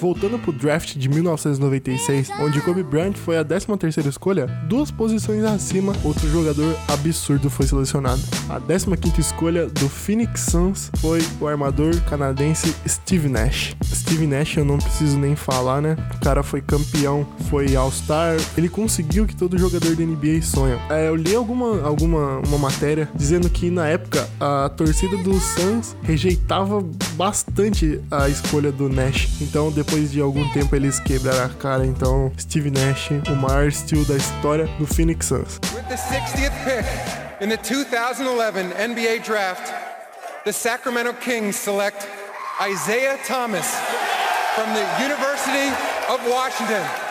Voltando 0.00 0.38
pro 0.38 0.50
draft 0.50 0.96
de 0.96 1.10
1996, 1.10 2.30
onde 2.40 2.58
Kobe 2.62 2.82
Bryant 2.82 3.12
foi 3.12 3.36
a 3.36 3.44
13ª 3.44 4.06
escolha, 4.06 4.46
duas 4.66 4.90
posições 4.90 5.44
acima, 5.44 5.92
outro 6.02 6.26
jogador 6.30 6.74
absurdo 6.88 7.50
foi 7.50 7.66
selecionado. 7.66 8.22
A 8.48 8.58
15ª 8.58 9.18
escolha 9.18 9.66
do 9.66 9.90
Phoenix 9.90 10.40
Suns 10.40 10.90
foi 11.02 11.20
o 11.38 11.46
armador 11.46 11.94
canadense 12.08 12.74
Steve 12.88 13.28
Nash. 13.28 13.76
Steve 13.84 14.26
Nash 14.26 14.56
eu 14.56 14.64
não 14.64 14.78
preciso 14.78 15.18
nem 15.18 15.36
falar, 15.36 15.82
né? 15.82 15.98
O 16.14 16.20
cara 16.20 16.42
foi 16.42 16.62
campeão, 16.62 17.26
foi 17.50 17.76
All-Star, 17.76 18.36
ele 18.56 18.70
conseguiu 18.70 19.24
o 19.24 19.26
que 19.26 19.36
todo 19.36 19.58
jogador 19.58 19.94
da 19.94 20.02
NBA 20.02 20.40
sonha. 20.40 20.80
É, 20.88 21.08
eu 21.08 21.14
li 21.14 21.34
alguma, 21.34 21.82
alguma 21.82 22.38
uma 22.38 22.56
matéria 22.56 23.06
dizendo 23.14 23.50
que 23.50 23.70
na 23.70 23.86
época 23.86 24.26
a 24.40 24.70
torcida 24.70 25.18
do 25.18 25.38
Suns 25.38 25.94
rejeitava 26.02 26.82
bastante 27.16 28.00
a 28.10 28.30
escolha 28.30 28.72
do 28.72 28.88
Nash. 28.88 29.28
Então 29.42 29.70
depois 29.70 29.89
depois 29.90 30.12
de 30.12 30.20
algum 30.20 30.48
tempo 30.52 30.76
eles 30.76 31.00
quebraram 31.00 31.46
a 31.46 31.48
cara. 31.48 31.84
Então, 31.84 32.30
Steve 32.38 32.70
Nash, 32.70 33.10
o 33.28 33.34
maior 33.34 33.72
steal 33.72 34.04
da 34.04 34.14
história 34.14 34.66
do 34.78 34.86
Phoenix 34.86 35.26
Suns. 35.26 35.58
With 35.74 35.88
the 35.88 35.96
60th 35.96 36.52
pick 36.64 36.86
in 37.42 37.48
the 37.48 37.56
2011 37.56 38.70
NBA 38.70 39.24
Draft, 39.24 39.72
the 40.44 40.52
Sacramento 40.52 41.12
Kings 41.14 41.56
select 41.56 42.06
Isaiah 42.62 43.18
Thomas 43.26 43.66
from 44.54 44.72
the 44.74 44.86
University 45.02 45.74
of 46.08 46.20
Washington. 46.30 47.09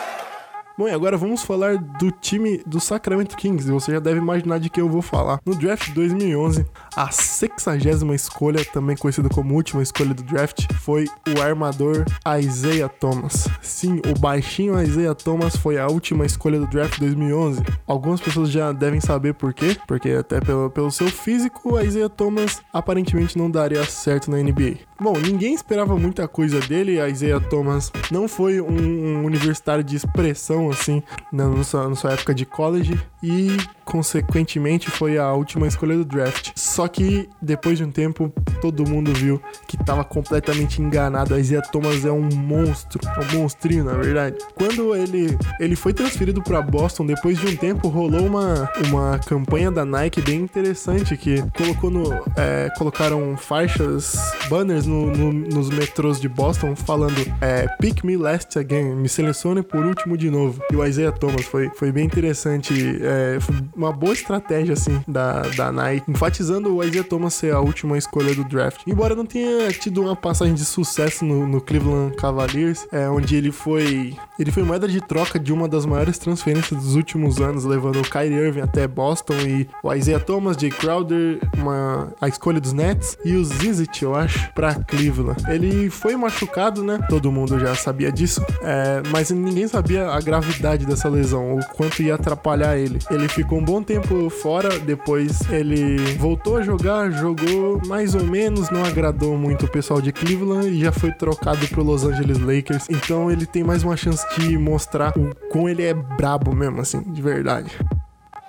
Bom, 0.80 0.88
e 0.88 0.92
agora 0.92 1.14
vamos 1.18 1.42
falar 1.42 1.76
do 1.76 2.10
time 2.10 2.62
do 2.66 2.80
Sacramento 2.80 3.36
Kings. 3.36 3.70
Você 3.70 3.92
já 3.92 4.00
deve 4.00 4.18
imaginar 4.18 4.58
de 4.58 4.70
que 4.70 4.80
eu 4.80 4.88
vou 4.88 5.02
falar. 5.02 5.38
No 5.44 5.54
draft 5.54 5.88
de 5.88 5.92
2011, 5.92 6.64
a 6.96 7.10
sexagésima 7.10 8.14
escolha, 8.14 8.64
também 8.64 8.96
conhecida 8.96 9.28
como 9.28 9.54
última 9.54 9.82
escolha 9.82 10.14
do 10.14 10.22
draft, 10.22 10.64
foi 10.76 11.04
o 11.36 11.42
armador 11.42 12.06
Isaiah 12.38 12.88
Thomas. 12.88 13.46
Sim, 13.60 14.00
o 14.08 14.18
baixinho 14.18 14.80
Isaiah 14.80 15.14
Thomas 15.14 15.54
foi 15.54 15.78
a 15.78 15.86
última 15.86 16.24
escolha 16.24 16.58
do 16.58 16.66
draft 16.66 16.94
de 16.94 17.00
2011. 17.00 17.62
Algumas 17.86 18.18
pessoas 18.18 18.48
já 18.48 18.72
devem 18.72 19.02
saber 19.02 19.34
por 19.34 19.52
quê, 19.52 19.76
porque 19.86 20.08
até 20.08 20.40
pelo, 20.40 20.70
pelo 20.70 20.90
seu 20.90 21.08
físico, 21.08 21.78
Isaiah 21.78 22.08
Thomas 22.08 22.62
aparentemente 22.72 23.36
não 23.36 23.50
daria 23.50 23.84
certo 23.84 24.30
na 24.30 24.38
NBA. 24.38 24.89
Bom, 25.00 25.14
ninguém 25.18 25.54
esperava 25.54 25.96
muita 25.96 26.28
coisa 26.28 26.60
dele, 26.60 27.00
Isaiah 27.00 27.40
Thomas 27.40 27.90
não 28.10 28.28
foi 28.28 28.60
um, 28.60 29.24
universitário 29.24 29.82
de 29.82 29.96
expressão 29.96 30.70
assim 30.70 31.02
na 31.32 31.64
sua, 31.64 31.88
na 31.88 31.94
sua 31.94 32.12
época 32.12 32.34
de 32.34 32.44
college 32.44 33.00
e 33.22 33.56
consequentemente 33.84 34.90
foi 34.90 35.18
a 35.18 35.32
última 35.32 35.66
escolha 35.66 35.96
do 35.96 36.04
draft. 36.04 36.50
Só 36.54 36.86
que 36.86 37.28
depois 37.40 37.78
de 37.78 37.84
um 37.84 37.90
tempo 37.90 38.32
todo 38.60 38.88
mundo 38.88 39.12
viu 39.12 39.40
que 39.66 39.76
estava 39.76 40.04
completamente 40.04 40.80
enganado. 40.80 41.34
A 41.34 41.40
Isaiah 41.40 41.66
Thomas 41.66 42.04
é 42.04 42.12
um 42.12 42.28
monstro, 42.34 43.00
é 43.04 43.20
um 43.20 43.40
monstrinho 43.40 43.84
na 43.84 43.94
verdade. 43.94 44.36
Quando 44.54 44.94
ele 44.94 45.36
ele 45.58 45.76
foi 45.76 45.92
transferido 45.92 46.42
para 46.42 46.60
Boston 46.60 47.06
depois 47.06 47.38
de 47.38 47.46
um 47.46 47.56
tempo 47.56 47.88
rolou 47.88 48.26
uma 48.26 48.70
uma 48.88 49.18
campanha 49.18 49.70
da 49.70 49.84
Nike 49.84 50.20
bem 50.20 50.40
interessante 50.40 51.16
que 51.16 51.42
colocou 51.56 51.90
no 51.90 52.12
é, 52.36 52.68
colocaram 52.76 53.36
faixas 53.36 54.16
banners 54.48 54.86
no, 54.90 55.06
no, 55.06 55.32
nos 55.32 55.70
metrôs 55.70 56.20
de 56.20 56.28
Boston 56.28 56.74
falando 56.74 57.20
é, 57.40 57.66
Pick 57.80 58.04
me 58.04 58.16
last 58.16 58.58
again, 58.58 58.96
me 58.96 59.08
selecione 59.08 59.62
por 59.62 59.86
último 59.86 60.16
de 60.16 60.28
novo. 60.28 60.60
E 60.70 60.76
o 60.76 60.84
Isaiah 60.84 61.12
Thomas 61.12 61.44
foi, 61.44 61.70
foi 61.70 61.92
bem 61.92 62.04
interessante, 62.04 62.74
é, 63.02 63.38
foi 63.40 63.54
uma 63.74 63.92
boa 63.92 64.12
estratégia 64.12 64.72
assim 64.74 65.00
da, 65.06 65.42
da 65.56 65.70
Nike, 65.70 66.10
enfatizando 66.10 66.74
o 66.74 66.82
Isaiah 66.82 67.04
Thomas 67.04 67.34
ser 67.34 67.54
a 67.54 67.60
última 67.60 67.96
escolha 67.96 68.34
do 68.34 68.44
draft. 68.44 68.80
Embora 68.86 69.14
não 69.14 69.24
tenha 69.24 69.70
tido 69.70 70.02
uma 70.02 70.16
passagem 70.16 70.54
de 70.54 70.64
sucesso 70.64 71.24
no, 71.24 71.46
no 71.46 71.60
Cleveland 71.60 72.16
Cavaliers, 72.16 72.86
é, 72.90 73.08
onde 73.08 73.36
ele 73.36 73.52
foi 73.52 74.16
ele 74.38 74.50
foi 74.50 74.62
moeda 74.62 74.88
de 74.88 75.00
troca 75.00 75.38
de 75.38 75.52
uma 75.52 75.68
das 75.68 75.84
maiores 75.84 76.18
transferências 76.18 76.82
dos 76.82 76.96
últimos 76.96 77.40
anos, 77.40 77.64
levando 77.64 78.00
o 78.00 78.02
Kyrie 78.02 78.38
Irving 78.38 78.62
até 78.62 78.88
Boston 78.88 79.34
e 79.34 79.68
o 79.82 79.92
Isaiah 79.92 80.18
Thomas, 80.18 80.56
Jay 80.56 80.70
Crowder, 80.70 81.38
uma, 81.58 82.12
a 82.20 82.26
escolha 82.26 82.58
dos 82.58 82.72
Nets 82.72 83.18
e 83.22 83.34
o 83.34 83.44
Zizit, 83.44 84.02
eu 84.02 84.14
acho, 84.14 84.50
pra 84.54 84.74
Cleveland. 84.86 85.42
Ele 85.48 85.90
foi 85.90 86.16
machucado, 86.16 86.82
né? 86.82 86.98
Todo 87.08 87.30
mundo 87.30 87.58
já 87.58 87.74
sabia 87.74 88.10
disso, 88.10 88.44
é, 88.62 89.02
mas 89.10 89.30
ninguém 89.30 89.68
sabia 89.68 90.08
a 90.08 90.20
gravidade 90.20 90.86
dessa 90.86 91.08
lesão, 91.08 91.56
o 91.56 91.64
quanto 91.74 92.02
ia 92.02 92.14
atrapalhar 92.14 92.76
ele. 92.76 92.98
Ele 93.10 93.28
ficou 93.28 93.58
um 93.58 93.64
bom 93.64 93.82
tempo 93.82 94.28
fora, 94.30 94.78
depois 94.78 95.40
ele 95.50 95.96
voltou 96.14 96.56
a 96.56 96.62
jogar, 96.62 97.10
jogou 97.10 97.80
mais 97.86 98.14
ou 98.14 98.24
menos, 98.24 98.70
não 98.70 98.84
agradou 98.84 99.36
muito 99.36 99.66
o 99.66 99.68
pessoal 99.68 100.00
de 100.00 100.12
Cleveland 100.12 100.68
e 100.68 100.80
já 100.80 100.92
foi 100.92 101.12
trocado 101.12 101.66
pro 101.68 101.82
Los 101.82 102.04
Angeles 102.04 102.38
Lakers. 102.38 102.86
Então 102.88 103.30
ele 103.30 103.46
tem 103.46 103.62
mais 103.62 103.82
uma 103.82 103.96
chance 103.96 104.24
de 104.36 104.56
mostrar 104.58 105.12
o 105.16 105.34
quão 105.50 105.68
ele 105.68 105.82
é 105.82 105.94
brabo 105.94 106.54
mesmo, 106.54 106.80
assim, 106.80 107.00
de 107.02 107.22
verdade. 107.22 107.70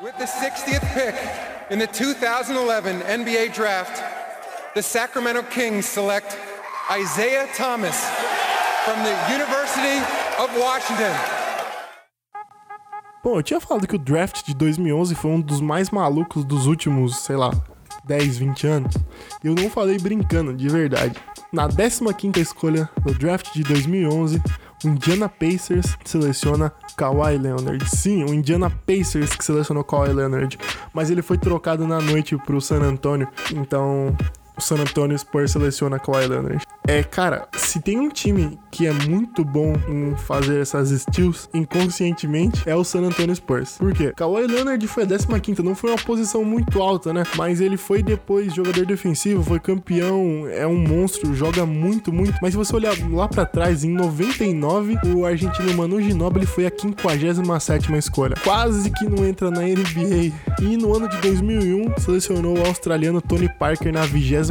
With 0.01 0.13
the 0.13 0.25
60th 0.25 0.81
pick 0.93 1.15
in 1.69 1.77
the 1.77 1.87
2011 1.87 3.03
NBA 3.17 3.49
Draft, 3.53 4.01
the 4.73 4.81
Sacramento 4.81 5.43
Kings 5.43 5.85
select 5.85 6.37
Isaiah 6.89 7.47
Thomas 7.57 7.95
from 8.85 9.03
the 9.03 9.13
University 9.33 9.99
of 10.39 10.57
Washington. 10.57 11.11
Bom, 13.23 13.35
eu 13.37 13.43
tinha 13.43 13.59
falado 13.59 13.85
que 13.85 13.95
o 13.95 13.99
draft 13.99 14.45
de 14.45 14.55
2011 14.55 15.13
foi 15.13 15.31
um 15.31 15.41
dos 15.41 15.61
mais 15.61 15.89
malucos 15.89 16.43
dos 16.43 16.65
últimos, 16.65 17.17
sei 17.19 17.35
lá, 17.35 17.51
10, 18.05 18.37
20 18.37 18.67
anos. 18.67 18.95
Eu 19.43 19.53
não 19.53 19.69
falei 19.69 19.99
brincando, 19.99 20.53
de 20.53 20.67
verdade. 20.69 21.15
Na 21.51 21.67
15ª 21.67 22.37
escolha 22.37 22.89
do 23.03 23.13
draft 23.13 23.53
de 23.53 23.63
2011, 23.63 24.41
o 24.83 24.87
Indiana 24.87 25.29
Pacers 25.29 25.97
seleciona 26.05 26.71
Kawhi 26.95 27.37
Leonard. 27.37 27.87
Sim, 27.89 28.23
o 28.23 28.33
Indiana 28.33 28.69
Pacers 28.69 29.35
que 29.35 29.43
selecionou 29.43 29.83
Kawhi 29.83 30.13
Leonard, 30.13 30.57
mas 30.93 31.11
ele 31.11 31.21
foi 31.21 31.37
trocado 31.37 31.85
na 31.85 31.99
noite 31.99 32.37
pro 32.37 32.61
San 32.61 32.81
Antonio. 32.81 33.27
Então, 33.53 34.15
o 34.61 34.63
San 34.63 34.79
Antonio 34.79 35.17
Spurs 35.17 35.51
seleciona 35.51 35.99
Kawhi 35.99 36.27
Leonard. 36.27 36.63
É, 36.87 37.03
cara, 37.03 37.47
se 37.55 37.79
tem 37.79 37.99
um 37.99 38.09
time 38.09 38.59
que 38.71 38.87
é 38.87 38.93
muito 38.93 39.43
bom 39.43 39.73
em 39.87 40.15
fazer 40.15 40.61
essas 40.61 40.89
steals 40.89 41.49
inconscientemente, 41.53 42.67
é 42.67 42.75
o 42.75 42.83
San 42.83 43.01
Antonio 43.01 43.35
Spurs. 43.35 43.77
Por 43.77 43.93
quê? 43.93 44.13
Kawhi 44.15 44.47
Leonard 44.47 44.85
foi 44.87 45.03
a 45.03 45.39
15 45.39 45.61
não 45.63 45.75
foi 45.75 45.91
uma 45.91 45.97
posição 45.97 46.43
muito 46.43 46.81
alta, 46.81 47.13
né? 47.13 47.23
Mas 47.35 47.59
ele 47.59 47.77
foi 47.77 48.03
depois 48.03 48.53
jogador 48.53 48.85
defensivo, 48.85 49.43
foi 49.43 49.59
campeão, 49.59 50.47
é 50.47 50.65
um 50.65 50.77
monstro, 50.77 51.33
joga 51.33 51.65
muito, 51.65 52.13
muito. 52.13 52.33
Mas 52.41 52.51
se 52.51 52.57
você 52.57 52.75
olhar 52.75 52.95
lá 53.11 53.27
para 53.27 53.45
trás, 53.45 53.83
em 53.83 53.91
99, 53.91 54.97
o 55.15 55.25
argentino 55.25 55.73
Manu 55.73 56.01
Ginóbili 56.01 56.45
foi 56.45 56.65
a 56.65 56.71
57 56.71 57.93
escolha. 57.93 58.35
Quase 58.43 58.89
que 58.91 59.05
não 59.05 59.25
entra 59.25 59.49
na 59.49 59.61
NBA. 59.61 60.33
E 60.61 60.77
no 60.77 60.95
ano 60.95 61.07
de 61.07 61.17
2001, 61.17 61.99
selecionou 61.99 62.57
o 62.57 62.65
australiano 62.65 63.21
Tony 63.21 63.49
Parker 63.49 63.93
na 63.93 64.05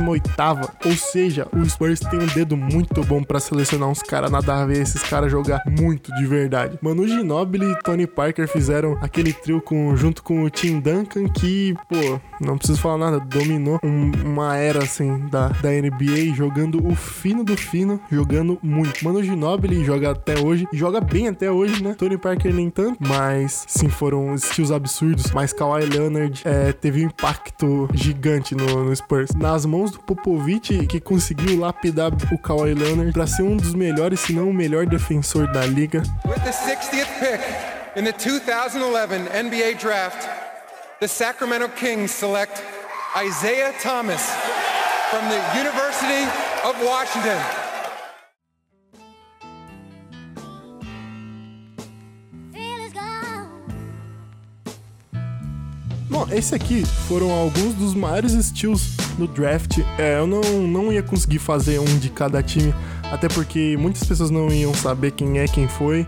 28 0.05 0.71
Ou 0.85 0.93
seja, 0.93 1.47
o 1.53 1.65
Spurs 1.69 2.01
tem 2.01 2.19
um 2.19 2.27
dedo 2.27 2.57
muito 2.57 3.03
bom 3.05 3.23
para 3.23 3.41
selecionar 3.41 3.89
uns 3.89 4.03
caras 4.03 4.31
nada 4.31 4.63
a 4.63 4.67
ver, 4.67 4.83
esses 4.83 5.03
caras 5.03 5.31
jogar 5.31 5.63
muito 5.67 6.13
de 6.15 6.27
verdade. 6.27 6.79
Manu 6.83 7.07
Ginobili 7.07 7.71
e 7.71 7.79
Tony 7.83 8.07
Parker 8.07 8.49
fizeram 8.49 8.99
aquele 9.01 9.33
trio 9.33 9.61
com, 9.61 9.95
junto 9.97 10.23
com 10.23 10.45
o 10.45 10.51
Tim 10.51 10.81
Duncan 10.81 11.29
que, 11.29 11.75
pô, 11.89 12.21
não 12.41 12.57
preciso 12.57 12.81
falar 12.81 12.99
nada, 12.99 13.21
dominou 13.21 13.79
um, 13.83 14.11
uma 14.25 14.57
era 14.57 14.83
assim 14.83 15.27
da, 15.29 15.49
da 15.49 15.71
NBA, 15.71 16.35
jogando 16.35 16.87
o 16.87 16.95
fino 16.95 17.45
do 17.45 17.57
fino, 17.57 18.01
jogando 18.11 18.59
muito. 18.63 19.05
Manu 19.05 19.23
Ginobili 19.23 19.85
joga 19.85 20.11
até 20.11 20.39
hoje, 20.39 20.67
joga 20.73 21.01
bem 21.01 21.29
até 21.29 21.51
hoje, 21.51 21.83
né? 21.83 21.95
Tony 21.97 22.17
Parker 22.17 22.55
nem 22.55 22.71
tanto, 22.71 22.99
mas 23.01 23.65
sim, 23.69 23.89
foram 23.89 24.35
estilos 24.35 24.73
absurdos. 24.73 25.31
Mas 25.33 25.53
Kawhi 25.53 25.85
Leonard 25.87 26.43
é, 26.45 26.73
teve 26.73 27.05
um 27.05 27.07
impacto 27.07 27.89
gigante 27.93 28.55
no, 28.55 28.85
no 28.85 28.97
Spurs. 28.97 29.31
Nas 29.35 29.65
mãos 29.91 29.93
do 29.93 30.01
Popovich, 30.01 30.87
que 30.87 31.01
conseguiu 31.01 31.59
lapidar 31.59 32.13
o 32.33 32.39
Kawhi 32.39 32.75
Leonard 32.75 33.13
para 33.13 33.27
ser 33.27 33.43
um 33.43 33.57
dos 33.57 33.75
melhores, 33.75 34.21
se 34.21 34.33
não 34.33 34.51
o 34.51 34.55
melhor 34.55 34.87
defensor 34.87 35.51
da 35.53 35.67
liga. 35.67 36.03
With 36.25 36.43
the 36.45 36.51
60th 36.51 37.09
pick 37.19 37.41
in 37.97 38.05
the 38.05 38.13
2011 38.13 39.29
NBA 39.29 39.79
Draft, 39.81 40.29
the 41.01 41.09
Sacramento 41.09 41.69
Kings 41.69 42.13
select 42.13 42.63
Isaiah 43.17 43.73
Thomas 43.83 44.23
from 45.11 45.29
the 45.29 45.41
University 45.59 46.25
of 46.65 46.77
Washington. 46.85 47.39
Bom, 56.09 56.27
esse 56.33 56.55
aqui 56.55 56.85
foram 57.07 57.31
alguns 57.31 57.75
dos 57.75 57.95
maiores 57.95 58.33
estilos 58.33 59.00
no 59.21 59.29
draft. 59.29 59.79
É, 59.99 60.19
eu 60.19 60.27
não, 60.27 60.41
não 60.67 60.93
ia 60.93 61.03
conseguir 61.03 61.39
fazer 61.39 61.79
um 61.79 61.99
de 61.99 62.09
cada 62.09 62.43
time, 62.43 62.75
até 63.05 63.29
porque 63.29 63.77
muitas 63.79 64.03
pessoas 64.03 64.31
não 64.31 64.49
iam 64.49 64.75
saber 64.75 65.13
quem 65.13 65.39
é 65.39 65.47
quem 65.47 65.69
foi. 65.69 66.07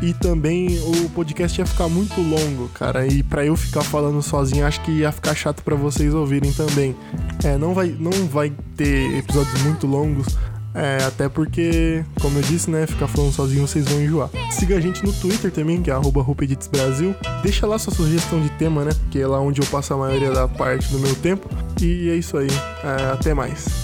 E 0.00 0.14
também 0.14 0.78
o 0.80 1.10
podcast 1.10 1.60
ia 1.60 1.66
ficar 1.66 1.86
muito 1.88 2.18
longo, 2.20 2.68
cara. 2.70 3.06
E 3.06 3.22
para 3.22 3.44
eu 3.44 3.54
ficar 3.54 3.82
falando 3.82 4.22
sozinho, 4.22 4.66
acho 4.66 4.80
que 4.80 4.90
ia 4.90 5.12
ficar 5.12 5.34
chato 5.34 5.62
para 5.62 5.76
vocês 5.76 6.14
ouvirem 6.14 6.50
também. 6.52 6.96
É, 7.44 7.58
não 7.58 7.74
vai, 7.74 7.94
não 7.98 8.10
vai 8.26 8.52
ter 8.74 9.18
episódios 9.18 9.62
muito 9.62 9.86
longos. 9.86 10.26
É, 10.74 11.04
até 11.04 11.28
porque, 11.28 12.04
como 12.20 12.38
eu 12.38 12.42
disse, 12.42 12.70
né, 12.70 12.86
ficar 12.86 13.06
falando 13.06 13.32
sozinho 13.32 13.66
vocês 13.66 13.86
vão 13.86 14.00
enjoar. 14.00 14.30
Siga 14.50 14.76
a 14.76 14.80
gente 14.80 15.04
no 15.04 15.12
Twitter 15.12 15.50
também, 15.50 15.82
que 15.82 15.90
é 15.90 15.94
arroba 15.94 16.24
Brasil. 16.70 17.14
Deixa 17.42 17.66
lá 17.66 17.78
sua 17.78 17.92
sugestão 17.92 18.40
de 18.40 18.50
tema, 18.50 18.84
né, 18.84 18.92
que 19.10 19.20
é 19.20 19.26
lá 19.26 19.40
onde 19.40 19.60
eu 19.60 19.66
passo 19.66 19.94
a 19.94 19.96
maioria 19.96 20.30
da 20.30 20.48
parte 20.48 20.90
do 20.90 20.98
meu 20.98 21.14
tempo. 21.16 21.48
E 21.80 22.10
é 22.10 22.14
isso 22.14 22.36
aí. 22.36 22.48
É, 22.84 23.12
até 23.12 23.34
mais. 23.34 23.81